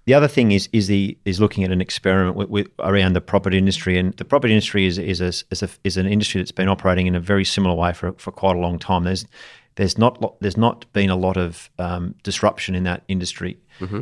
The 0.06 0.14
other 0.14 0.28
thing 0.28 0.52
is 0.52 0.68
is 0.74 0.88
the 0.88 1.18
is 1.24 1.40
looking 1.40 1.64
at 1.64 1.72
an 1.72 1.80
experiment 1.80 2.36
with, 2.36 2.50
with, 2.50 2.68
around 2.80 3.14
the 3.14 3.22
property 3.22 3.58
industry, 3.58 3.98
and 3.98 4.14
the 4.16 4.26
property 4.26 4.54
industry 4.54 4.86
is 4.86 4.98
is 4.98 5.22
a, 5.22 5.28
is 5.52 5.64
a 5.64 5.70
is 5.84 5.98
an 5.98 6.08
industry 6.08 6.42
that's 6.42 6.52
been 6.52 6.68
operating 6.68 7.08
in 7.08 7.16
a 7.16 7.20
very 7.20 7.46
similar 7.46 7.76
way 7.76 7.94
for 7.94 8.14
for 8.14 8.32
quite 8.32 8.56
a 8.56 8.60
long 8.60 8.80
time. 8.80 9.06
There's 9.06 9.26
there's 9.76 9.98
not 9.98 10.40
there's 10.42 10.58
not 10.58 10.86
been 10.94 11.10
a 11.10 11.16
lot 11.16 11.38
of 11.38 11.70
um, 11.80 12.16
disruption 12.24 12.76
in 12.76 12.84
that 12.84 13.04
industry. 13.08 13.58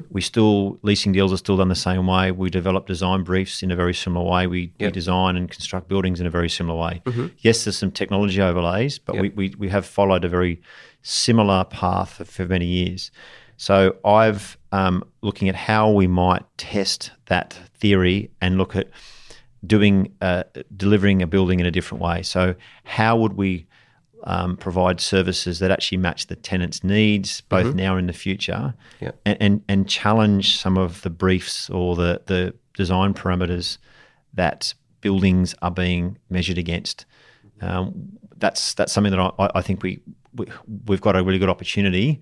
We 0.10 0.22
still 0.22 0.80
leasing 0.82 1.14
deals 1.14 1.32
are 1.32 1.38
still 1.38 1.56
done 1.58 1.70
the 1.70 1.76
same 1.76 2.06
way. 2.08 2.32
We 2.32 2.50
develop 2.50 2.88
design 2.88 3.24
briefs 3.24 3.64
in 3.64 3.72
a 3.72 3.76
very 3.76 3.94
similar 3.94 4.30
way. 4.30 4.48
We, 4.48 4.74
we 4.80 4.92
design 4.92 5.38
and 5.38 5.50
construct 5.50 5.88
buildings 5.88 6.20
in 6.20 6.28
a 6.28 6.30
very 6.30 6.50
similar 6.50 6.78
way. 6.78 7.02
Yes, 7.38 7.64
there's 7.64 7.78
some 7.78 7.92
technology 7.92 8.42
overlays, 8.42 9.00
but 9.00 9.16
we, 9.22 9.30
we 9.30 9.56
we 9.58 9.70
have 9.70 9.86
followed 9.86 10.26
a 10.26 10.30
very 10.30 10.62
similar 11.04 11.64
path 11.64 12.14
for, 12.14 12.26
for 12.26 12.46
many 12.46 12.66
years. 12.66 13.12
So 13.58 13.96
I've 14.04 14.58
um, 14.72 15.04
looking 15.22 15.50
at 15.50 15.56
how 15.56 15.92
we 15.92 16.08
might 16.08 16.44
test 16.58 17.12
that 17.28 17.54
theory 17.76 18.32
and 18.42 18.58
look 18.58 18.76
at 18.76 18.90
doing 19.66 20.14
uh, 20.22 20.44
delivering 20.76 21.22
a 21.22 21.28
building 21.28 21.60
in 21.60 21.66
a 21.66 21.72
different 21.72 22.02
way. 22.04 22.24
So 22.24 22.56
how 22.84 23.18
would 23.18 23.34
we 23.34 23.68
um, 24.24 24.56
provide 24.58 25.02
services 25.02 25.60
that 25.60 25.72
actually 25.72 25.98
match 25.98 26.28
the 26.28 26.36
tenant's 26.36 26.84
needs, 26.84 27.42
both 27.42 27.74
now 27.76 27.94
and 27.94 28.02
in 28.02 28.08
the 28.08 28.14
future, 28.14 28.74
Yeah. 29.00 29.12
and, 29.26 29.38
and 29.42 29.64
and 29.68 29.90
challenge 29.90 30.58
some 30.58 30.78
of 30.78 31.02
the 31.02 31.10
briefs 31.10 31.70
or 31.70 31.96
the 31.96 32.22
the 32.26 32.54
design 32.76 33.14
parameters 33.14 33.78
that 34.34 34.74
buildings 35.02 35.56
are 35.62 35.72
being 35.72 36.18
measured 36.30 36.58
against. 36.58 37.06
Um, 37.62 38.18
that's 38.38 38.74
that's 38.74 38.94
something 38.94 39.12
that 39.12 39.34
I, 39.40 39.50
I 39.56 39.62
think 39.62 39.84
we, 39.84 40.02
we 40.36 40.46
we've 40.86 41.02
got 41.02 41.16
a 41.16 41.24
really 41.24 41.40
good 41.40 41.50
opportunity 41.50 42.22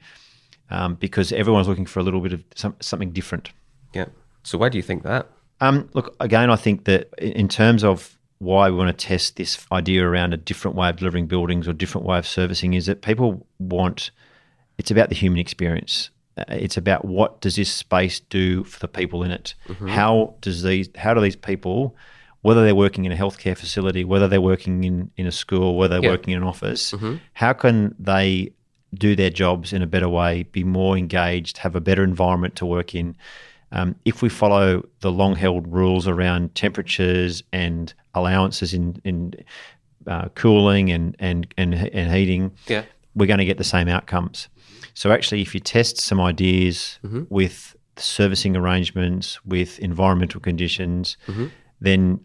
um, 0.70 0.96
because 0.96 1.32
everyone's 1.32 1.68
looking 1.68 1.86
for 1.86 2.00
a 2.00 2.04
little 2.04 2.22
bit 2.22 2.34
of 2.34 2.44
some, 2.56 2.76
something 2.80 3.12
different. 3.12 3.52
Yeah. 3.94 4.06
So 4.44 4.58
why 4.58 4.70
do 4.70 4.78
you 4.78 4.84
think 4.84 5.04
that? 5.04 5.28
Um, 5.62 5.90
look, 5.94 6.16
again, 6.20 6.50
I 6.50 6.56
think 6.56 6.86
that 6.86 7.10
in 7.18 7.48
terms 7.50 7.84
of 7.84 8.18
why 8.38 8.70
we 8.70 8.78
want 8.78 8.98
to 8.98 9.06
test 9.08 9.36
this 9.36 9.66
idea 9.72 10.08
around 10.08 10.34
a 10.34 10.38
different 10.38 10.78
way 10.78 10.90
of 10.90 10.96
delivering 10.96 11.28
buildings 11.28 11.68
or 11.68 11.74
different 11.74 12.08
way 12.08 12.18
of 12.18 12.26
servicing 12.26 12.74
is 12.74 12.86
that 12.86 13.02
people 13.02 13.46
want 13.60 14.12
it's 14.78 14.92
about 14.92 15.10
the 15.10 15.16
human 15.16 15.40
experience. 15.40 16.10
Uh, 16.38 16.46
It's 16.48 16.78
about 16.78 17.04
what 17.04 17.42
does 17.42 17.58
this 17.58 17.70
space 17.70 18.22
do 18.22 18.64
for 18.64 18.80
the 18.80 18.88
people 18.88 19.24
in 19.24 19.32
it? 19.32 19.56
How 19.88 20.36
does 20.40 20.64
these 20.64 20.88
how 20.96 21.14
do 21.14 21.20
these 21.20 21.36
people, 21.36 21.98
whether 22.42 22.64
they're 22.64 22.74
working 22.76 23.04
in 23.04 23.12
a 23.12 23.16
healthcare 23.18 23.58
facility, 23.58 24.06
whether 24.06 24.30
they're 24.30 24.40
working 24.40 24.86
in, 24.86 25.12
in 25.18 25.28
a 25.28 25.32
school, 25.34 25.76
whether 25.76 25.96
they're 25.96 26.06
Yeah. 26.06 26.12
working 26.12 26.34
in 26.34 26.42
an 26.42 26.48
office, 26.48 26.94
how 27.34 27.52
can 27.52 27.94
they 28.00 28.54
do 28.94 29.16
their 29.16 29.30
jobs 29.30 29.72
in 29.74 29.82
a 29.82 29.88
better 29.88 30.10
way, 30.10 30.44
be 30.44 30.64
more 30.64 30.98
engaged, 30.98 31.60
have 31.60 31.76
a 31.76 31.82
better 31.82 32.04
environment 32.04 32.56
to 32.58 32.66
work 32.66 32.96
in? 32.96 33.16
Um, 33.72 33.96
if 34.04 34.22
we 34.24 34.30
follow 34.30 34.88
the 35.02 35.12
long 35.12 35.36
held 35.36 35.72
rules 35.72 36.08
around 36.08 36.56
temperatures 36.56 37.44
and 37.54 37.94
allowances 38.16 38.74
in, 38.74 39.00
in 39.04 39.34
uh, 40.08 40.30
cooling 40.30 40.90
and, 40.92 41.16
and, 41.20 41.46
and, 41.58 41.74
and 41.76 42.12
heating, 42.12 42.52
Yeah. 42.68 42.84
we're 43.14 43.28
going 43.28 43.38
to 43.40 43.46
get 43.46 43.58
the 43.60 43.64
same 43.64 43.88
outcomes. 43.88 44.48
So, 44.96 45.12
actually, 45.12 45.42
if 45.42 45.54
you 45.54 45.60
test 45.62 45.98
some 45.98 46.20
ideas 46.20 46.98
with 47.30 47.76
servicing 47.96 48.58
arrangements, 48.58 49.44
with 49.46 49.78
environmental 49.80 50.40
conditions, 50.42 51.16
then 51.80 52.22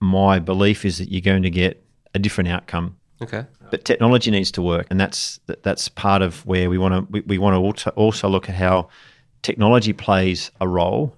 my 0.00 0.38
belief 0.38 0.84
is 0.84 0.98
that 0.98 1.10
you're 1.12 1.20
going 1.20 1.42
to 1.42 1.50
get 1.50 1.84
a 2.14 2.18
different 2.18 2.48
outcome. 2.48 2.96
Okay. 3.22 3.46
But 3.70 3.84
technology 3.84 4.30
needs 4.30 4.50
to 4.52 4.62
work, 4.62 4.86
and 4.90 5.00
that's 5.00 5.40
that's 5.62 5.88
part 5.88 6.22
of 6.22 6.44
where 6.46 6.68
we 6.68 6.78
want 6.78 6.94
to 6.94 7.12
we, 7.12 7.20
we 7.20 7.38
want 7.38 7.78
to 7.78 7.90
also, 7.90 8.28
look 8.28 8.48
at 8.48 8.54
how 8.54 8.88
technology 9.42 9.92
plays 9.92 10.50
a 10.60 10.68
role 10.68 11.16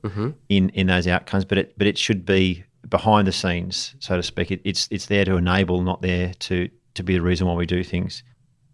in 0.48 0.70
in 0.70 0.86
those 0.88 1.06
outcomes. 1.06 1.44
But 1.44 1.58
it 1.58 1.78
but 1.78 1.86
it 1.86 1.98
should 1.98 2.24
be 2.24 2.64
behind 2.88 3.26
the 3.26 3.32
scenes, 3.32 3.94
so 3.98 4.16
to 4.16 4.22
speak. 4.22 4.50
It, 4.50 4.60
it's 4.64 4.88
it's 4.90 5.06
there 5.06 5.24
to 5.24 5.36
enable, 5.36 5.82
not 5.82 6.02
there 6.02 6.34
to 6.34 6.68
to 6.94 7.02
be 7.02 7.14
the 7.14 7.22
reason 7.22 7.46
why 7.46 7.54
we 7.54 7.66
do 7.66 7.82
things. 7.82 8.22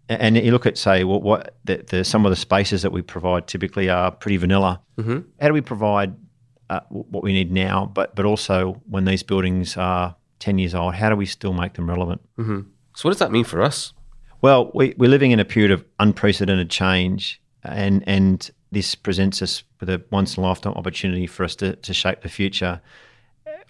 And 0.09 0.35
you 0.37 0.51
look 0.51 0.65
at 0.65 0.77
say 0.77 1.05
what 1.05 1.21
what 1.23 1.55
the, 1.63 1.77
the 1.77 2.03
some 2.03 2.25
of 2.25 2.29
the 2.29 2.35
spaces 2.35 2.81
that 2.81 2.91
we 2.91 3.01
provide 3.01 3.47
typically 3.47 3.89
are 3.89 4.11
pretty 4.11 4.37
vanilla. 4.37 4.81
Mm-hmm. 4.97 5.19
How 5.39 5.47
do 5.47 5.53
we 5.53 5.61
provide 5.61 6.15
uh, 6.69 6.81
what 6.89 7.23
we 7.23 7.31
need 7.31 7.51
now, 7.51 7.85
but 7.85 8.15
but 8.15 8.25
also 8.25 8.81
when 8.89 9.05
these 9.05 9.23
buildings 9.23 9.77
are 9.77 10.15
ten 10.39 10.57
years 10.57 10.75
old, 10.75 10.95
how 10.95 11.09
do 11.09 11.15
we 11.15 11.25
still 11.25 11.53
make 11.53 11.73
them 11.73 11.89
relevant? 11.89 12.21
So, 12.95 13.07
what 13.07 13.11
does 13.13 13.19
that 13.19 13.31
mean 13.31 13.43
for 13.43 13.61
us? 13.61 13.93
Well, 14.41 14.71
we, 14.73 14.93
we're 14.97 15.09
living 15.09 15.31
in 15.31 15.39
a 15.39 15.45
period 15.45 15.71
of 15.71 15.85
unprecedented 15.99 16.69
change, 16.69 17.41
and 17.63 18.03
and 18.07 18.49
this 18.71 18.95
presents 18.95 19.41
us 19.41 19.63
with 19.79 19.89
a 19.89 20.03
once 20.11 20.37
in 20.37 20.43
a 20.43 20.47
lifetime 20.47 20.73
opportunity 20.73 21.27
for 21.27 21.43
us 21.43 21.55
to, 21.57 21.75
to 21.77 21.93
shape 21.93 22.21
the 22.21 22.29
future. 22.29 22.81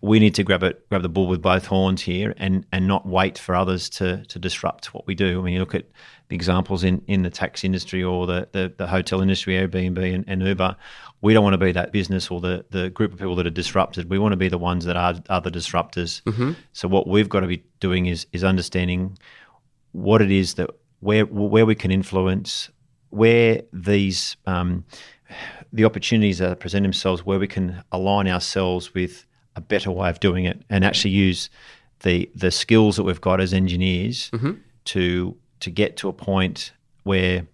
We 0.01 0.19
need 0.19 0.36
to 0.36 0.43
grab 0.43 0.63
it, 0.63 0.88
grab 0.89 1.01
the 1.01 1.09
bull 1.09 1.27
with 1.27 1.41
both 1.41 1.67
horns 1.67 2.01
here, 2.01 2.33
and 2.38 2.65
and 2.71 2.88
not 2.88 3.05
wait 3.05 3.38
for 3.38 3.55
others 3.55 3.89
to 3.91 4.25
to 4.25 4.39
disrupt 4.39 4.93
what 4.93 5.07
we 5.07 5.15
do. 5.15 5.39
I 5.39 5.43
mean, 5.43 5.53
you 5.53 5.59
look 5.59 5.75
at 5.75 5.86
the 6.29 6.36
examples 6.36 6.83
in, 6.83 7.03
in 7.07 7.21
the 7.21 7.29
tax 7.29 7.63
industry 7.63 8.03
or 8.03 8.25
the, 8.25 8.47
the, 8.51 8.73
the 8.77 8.88
hotel 8.88 9.21
industry, 9.21 9.53
Airbnb 9.53 10.15
and, 10.15 10.25
and 10.27 10.41
Uber. 10.41 10.75
We 11.23 11.33
don't 11.33 11.43
want 11.43 11.53
to 11.53 11.65
be 11.65 11.71
that 11.71 11.91
business 11.91 12.29
or 12.29 12.41
the, 12.41 12.65
the 12.69 12.89
group 12.89 13.13
of 13.13 13.17
people 13.19 13.36
that 13.38 13.47
are 13.47 13.57
disrupted. 13.62 14.09
We 14.09 14.19
want 14.19 14.33
to 14.33 14.38
be 14.38 14.49
the 14.49 14.57
ones 14.57 14.83
that 14.86 14.97
are, 14.97 15.15
are 15.29 15.41
the 15.41 15.49
disruptors. 15.49 16.21
So 16.73 16.88
what 16.89 17.07
we've 17.07 17.29
got 17.29 17.39
to 17.39 17.47
be 17.47 17.63
doing 17.79 18.07
is 18.07 18.27
is 18.33 18.43
understanding 18.43 19.17
what 19.93 20.21
it 20.21 20.31
is 20.31 20.55
that 20.55 20.69
where 20.99 21.25
where 21.25 21.65
we 21.65 21.75
can 21.75 21.91
influence, 21.91 22.69
where 23.09 23.62
these 23.71 24.36
um, 24.45 24.83
the 25.71 25.86
opportunities 25.86 26.39
that 26.39 26.59
present 26.59 26.83
themselves, 26.83 27.25
where 27.25 27.39
we 27.39 27.47
can 27.47 27.83
align 27.91 28.27
ourselves 28.27 28.93
with 28.93 29.25
a 29.55 29.62
better 29.62 29.91
way 29.91 30.09
of 30.09 30.19
doing 30.19 30.43
it, 30.45 30.62
and 30.69 30.83
actually 30.83 31.12
use 31.12 31.49
the 32.01 32.29
the 32.36 32.51
skills 32.51 32.97
that 32.97 33.03
we've 33.03 33.21
got 33.21 33.39
as 33.39 33.53
engineers 33.53 34.29
to 34.86 35.38
to 35.62 35.69
get 35.71 35.95
to 35.97 36.09
a 36.09 36.13
point 36.13 36.73
where 37.03 37.47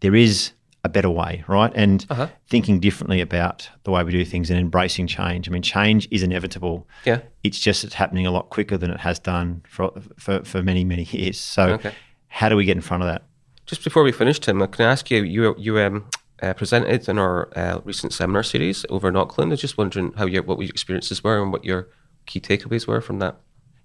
there 0.00 0.14
is 0.14 0.53
a 0.84 0.88
better 0.88 1.08
way, 1.10 1.42
right? 1.48 1.72
And 1.74 2.06
thinking 2.46 2.78
differently 2.78 3.20
about 3.22 3.68
the 3.84 3.90
way 3.90 4.04
we 4.04 4.12
do 4.12 4.24
things 4.24 4.50
and 4.50 4.58
embracing 4.60 5.06
change. 5.06 5.48
I 5.48 5.50
mean, 5.52 5.62
change 5.62 6.06
is 6.10 6.22
inevitable. 6.22 6.86
Yeah. 7.06 7.20
It's 7.42 7.58
just 7.58 7.84
it's 7.84 7.94
happening 7.94 8.26
a 8.26 8.30
lot 8.30 8.50
quicker 8.50 8.76
than 8.76 8.90
it 8.90 9.00
has 9.00 9.18
done 9.18 9.62
for 9.68 9.90
for, 10.18 10.44
for 10.44 10.62
many 10.62 10.84
many 10.84 11.04
years. 11.04 11.40
So, 11.40 11.62
Okay. 11.74 11.92
how 12.28 12.48
do 12.50 12.56
we 12.56 12.64
get 12.64 12.76
in 12.76 12.82
front 12.82 13.02
of 13.02 13.08
that? 13.08 13.22
Just 13.66 13.82
before 13.82 14.02
we 14.02 14.12
finish, 14.12 14.38
Tim, 14.38 14.60
uh, 14.60 14.66
can 14.66 14.84
I 14.86 14.92
ask 14.92 15.10
you? 15.10 15.22
You 15.22 15.54
you 15.58 15.78
um, 15.78 16.06
uh, 16.42 16.52
presented 16.52 17.08
in 17.08 17.18
our 17.18 17.48
uh, 17.56 17.80
recent 17.84 18.12
seminar 18.12 18.42
series 18.42 18.84
over 18.90 19.08
in 19.08 19.16
Auckland. 19.16 19.50
I 19.50 19.54
was 19.54 19.60
just 19.62 19.78
wondering 19.78 20.12
how 20.18 20.26
your 20.26 20.42
what 20.42 20.58
your 20.60 20.68
experiences 20.68 21.24
were 21.24 21.42
and 21.42 21.50
what 21.50 21.64
your 21.64 21.88
key 22.26 22.40
takeaways 22.40 22.86
were 22.86 23.00
from 23.00 23.20
that. 23.20 23.36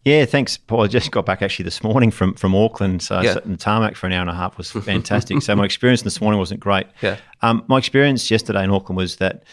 Yeah, 0.05 0.25
thanks, 0.25 0.57
Paul. 0.57 0.83
I 0.83 0.87
just 0.87 1.11
got 1.11 1.25
back 1.25 1.41
actually 1.41 1.63
this 1.65 1.83
morning 1.83 2.09
from 2.09 2.33
from 2.35 2.55
Auckland. 2.55 3.01
So 3.01 3.15
I 3.17 3.23
Yeah. 3.23 3.33
sat 3.33 3.45
in 3.45 3.51
the 3.51 3.57
tarmac 3.57 3.95
for 3.95 4.07
an 4.07 4.13
hour 4.13 4.21
and 4.21 4.29
a 4.29 4.33
half 4.33 4.57
was 4.57 4.71
fantastic. 4.93 5.41
so 5.41 5.55
my 5.55 5.65
experience 5.65 6.01
this 6.03 6.21
morning 6.21 6.39
wasn't 6.39 6.59
great. 6.61 6.87
Yeah. 7.01 7.17
Um, 7.41 7.63
my 7.67 7.77
experience 7.77 8.31
yesterday 8.31 8.63
in 8.63 8.71
Auckland 8.71 8.97
was 8.97 9.17
that 9.17 9.43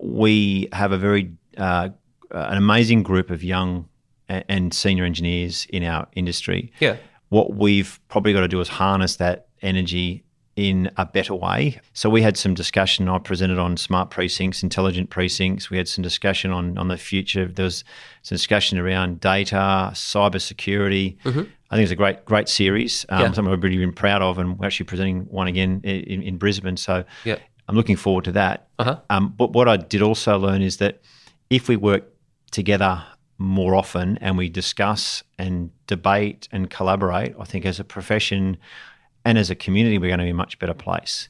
we 0.00 0.68
have 0.72 0.92
a 0.92 0.98
very 0.98 1.30
uh, 1.56 1.88
an 2.30 2.56
amazing 2.58 3.02
group 3.02 3.30
of 3.30 3.42
young 3.42 3.88
a- 4.28 4.48
and 4.50 4.74
senior 4.74 5.04
engineers 5.04 5.66
in 5.70 5.84
our 5.84 6.06
industry. 6.14 6.70
Yeah. 6.80 6.96
What 7.30 7.54
we've 7.54 7.98
probably 8.08 8.32
got 8.32 8.40
to 8.40 8.48
do 8.48 8.60
is 8.60 8.68
harness 8.68 9.16
that 9.16 9.46
energy 9.62 10.22
in 10.56 10.90
a 10.96 11.04
better 11.04 11.34
way. 11.34 11.80
So 11.94 12.08
we 12.08 12.22
had 12.22 12.36
some 12.36 12.54
discussion. 12.54 13.08
I 13.08 13.18
presented 13.18 13.58
on 13.58 13.76
smart 13.76 14.10
precincts, 14.10 14.62
intelligent 14.62 15.10
precincts. 15.10 15.68
We 15.68 15.76
had 15.76 15.88
some 15.88 16.02
discussion 16.02 16.52
on 16.52 16.78
on 16.78 16.88
the 16.88 16.96
future. 16.96 17.46
There 17.46 17.64
was 17.64 17.82
some 18.22 18.36
discussion 18.36 18.78
around 18.78 19.20
data, 19.20 19.90
cyber 19.94 20.40
security. 20.40 21.18
I 21.26 21.76
think 21.76 21.84
it's 21.84 21.90
a 21.90 21.96
great 21.96 22.24
great 22.24 22.48
series. 22.48 23.04
Um, 23.08 23.20
Yeah. 23.20 23.32
Something 23.32 23.50
we've 23.50 23.62
really 23.62 23.78
been 23.78 23.92
proud 23.92 24.22
of, 24.22 24.38
and 24.38 24.58
we're 24.58 24.66
actually 24.66 24.86
presenting 24.86 25.22
one 25.24 25.48
again 25.48 25.80
in, 25.82 26.22
in 26.22 26.38
Brisbane. 26.38 26.76
So 26.76 27.04
Yeah. 27.24 27.38
I'm 27.68 27.74
looking 27.74 27.96
forward 27.96 28.24
to 28.24 28.32
that. 28.32 28.68
Uh-huh. 28.78 29.00
Um, 29.10 29.34
but 29.36 29.52
what 29.52 29.68
I 29.68 29.76
did 29.78 30.02
also 30.02 30.38
learn 30.38 30.62
is 30.62 30.76
that 30.76 31.00
if 31.50 31.68
we 31.68 31.76
work 31.76 32.04
together 32.50 33.02
more 33.38 33.74
often 33.74 34.18
and 34.18 34.38
we 34.38 34.48
discuss 34.48 35.24
and 35.38 35.70
debate 35.86 36.46
and 36.52 36.70
collaborate, 36.70 37.34
I 37.40 37.44
think 37.44 37.66
as 37.66 37.80
a 37.80 37.84
profession 37.84 38.56
and 39.24 39.38
as 39.38 39.50
a 39.50 39.54
community, 39.54 39.98
we're 39.98 40.08
going 40.08 40.18
to 40.20 40.24
be 40.24 40.30
a 40.30 40.34
much 40.34 40.58
better 40.58 40.74
place. 40.74 41.28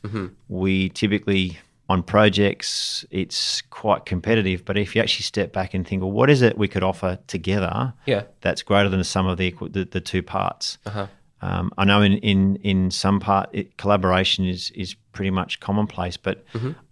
We 0.49 0.89
typically, 0.91 1.59
on 1.89 2.03
projects, 2.03 3.05
it's 3.11 3.63
quite 3.63 4.05
competitive. 4.07 4.65
But 4.65 4.77
if 4.77 4.95
you 4.97 5.03
actually 5.03 5.23
step 5.25 5.53
back 5.53 5.75
and 5.75 5.87
think, 5.87 6.03
well, 6.03 6.11
what 6.11 6.31
is 6.31 6.43
it 6.43 6.59
we 6.59 6.69
could 6.69 6.83
offer 6.83 7.19
together 7.27 7.93
Yeah. 8.07 8.25
that's 8.41 8.63
greater 8.63 8.89
than 8.89 8.99
the 8.99 9.05
sum 9.05 9.27
of 9.27 9.39
the, 9.39 9.55
the, 9.61 9.85
the 9.85 10.01
two 10.01 10.23
parts? 10.23 10.79
Uh-huh. 10.87 11.07
Um, 11.43 11.71
I 11.77 11.85
know 11.85 12.01
in 12.01 12.15
in 12.15 12.57
in 12.63 12.91
some 12.91 13.21
part 13.21 13.51
it, 13.53 13.77
collaboration 13.77 14.47
is 14.47 14.71
is 14.71 14.95
pretty 15.13 15.31
much 15.31 15.61
commonplace, 15.61 16.17
but 16.17 16.43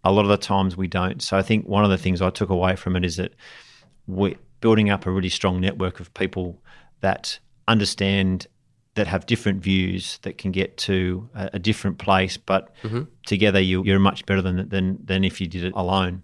a 0.04 0.12
lot 0.12 0.22
of 0.26 0.28
the 0.28 0.36
times 0.36 0.76
we 0.76 0.86
don't. 0.88 1.22
So 1.22 1.38
I 1.38 1.42
think 1.42 1.66
one 1.66 1.84
of 1.84 1.90
the 1.90 1.96
things 1.96 2.20
I 2.20 2.28
took 2.28 2.50
away 2.50 2.76
from 2.76 2.94
it 2.94 3.02
is 3.04 3.16
that 3.16 3.32
we're 4.06 4.36
building 4.60 4.90
up 4.90 5.06
a 5.06 5.10
really 5.10 5.30
strong 5.30 5.58
network 5.58 6.00
of 6.00 6.12
people 6.12 6.60
that 7.00 7.38
understand 7.66 8.46
that 8.94 9.06
have 9.06 9.24
different 9.26 9.62
views 9.62 10.18
that 10.22 10.36
can 10.38 10.52
get 10.52 10.76
to 10.76 11.28
a, 11.34 11.50
a 11.54 11.58
different 11.58 11.98
place, 11.98 12.36
but 12.36 12.70
together 13.26 13.60
you, 13.60 13.82
you're 13.84 13.98
much 13.98 14.26
better 14.26 14.42
than 14.42 14.68
than 14.68 14.98
than 15.04 15.24
if 15.24 15.40
you 15.40 15.46
did 15.46 15.64
it 15.64 15.72
alone. 15.74 16.22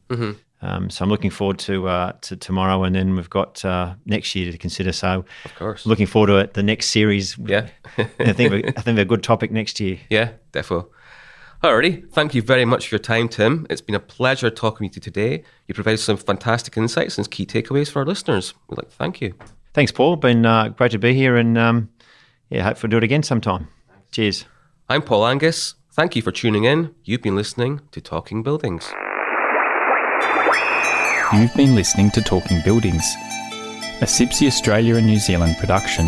Um, 0.61 0.91
so 0.91 1.05
I'm 1.05 1.09
looking 1.11 1.31
forward 1.31 1.59
to 1.61 1.87
uh, 1.89 2.13
to 2.23 2.37
tomorrow, 2.37 2.83
and 2.85 2.95
then 2.95 3.15
we've 3.15 3.31
got 3.31 3.65
uh, 3.65 3.95
next 4.07 4.35
year 4.35 4.51
to 4.51 4.59
consider. 4.59 4.93
So 4.93 5.25
Of 5.45 5.55
course. 5.55 5.87
looking 5.87 6.07
forward 6.07 6.27
to 6.29 6.37
it. 6.39 6.55
The 6.55 6.63
next 6.65 6.89
series, 6.89 7.39
Yeah. 7.39 7.69
I 8.19 8.33
think 8.33 8.53
we- 8.53 8.65
I 8.67 8.81
think 8.83 8.97
we're 8.97 9.03
a 9.03 9.05
good 9.05 9.23
topic 9.23 9.51
next 9.53 9.79
year. 9.81 9.99
Yeah, 10.11 10.31
defo. 10.53 10.89
Alrighty, 11.63 12.09
thank 12.13 12.35
you 12.35 12.43
very 12.43 12.65
much 12.65 12.87
for 12.89 12.95
your 12.97 13.01
time, 13.01 13.29
Tim. 13.29 13.67
It's 13.71 13.81
been 13.81 13.95
a 13.97 14.01
pleasure 14.01 14.49
talking 14.51 14.87
with 14.87 14.95
you 14.97 15.01
today. 15.03 15.43
You 15.67 15.75
provided 15.75 15.99
some 15.99 16.17
fantastic 16.17 16.77
insights 16.77 17.19
and 17.19 17.29
key 17.31 17.47
takeaways 17.47 17.91
for 17.91 17.99
our 18.01 18.07
listeners. 18.07 18.55
We'd 18.69 18.77
like 18.79 18.91
to 18.91 18.95
thank 18.97 19.21
you. 19.21 19.35
Thanks, 19.75 19.91
Paul. 19.93 20.17
Been 20.17 20.47
uh, 20.47 20.69
great 20.69 20.93
to 20.93 20.99
be 20.99 21.15
here, 21.15 21.37
and 21.37 21.59
um, 21.59 21.89
yeah, 22.51 22.63
hopefully 22.63 22.91
do 22.91 22.99
it 22.99 23.05
again 23.05 23.23
sometime. 23.23 23.69
Cheers. 24.11 24.47
I'm 24.89 25.03
Paul 25.03 25.27
Angus. 25.27 25.75
Thank 25.93 26.17
you 26.17 26.23
for 26.23 26.33
tuning 26.33 26.65
in. 26.65 26.95
You've 27.05 27.23
been 27.23 27.37
listening 27.37 27.81
to 27.93 28.01
Talking 28.01 28.43
Buildings. 28.43 28.91
You've 31.35 31.55
been 31.55 31.75
listening 31.75 32.11
to 32.13 32.23
Talking 32.23 32.61
Buildings, 32.65 33.05
a 34.01 34.07
CIBSE 34.07 34.47
Australia 34.47 34.97
and 34.97 35.07
New 35.07 35.19
Zealand 35.19 35.57
production. 35.59 36.07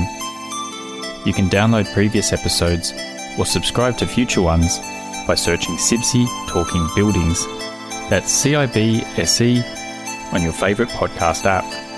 You 1.26 1.34
can 1.34 1.50
download 1.50 1.92
previous 1.92 2.32
episodes 2.32 2.94
or 3.38 3.44
subscribe 3.44 3.98
to 3.98 4.06
future 4.06 4.40
ones 4.40 4.78
by 5.26 5.34
searching 5.34 5.76
CIBSE 5.76 6.48
Talking 6.48 6.88
Buildings. 6.94 7.44
That's 8.08 8.32
C 8.32 8.54
I 8.54 8.64
B 8.66 9.02
S 9.18 9.40
E 9.40 9.62
on 10.32 10.42
your 10.42 10.52
favourite 10.52 10.90
podcast 10.92 11.44
app. 11.44 11.89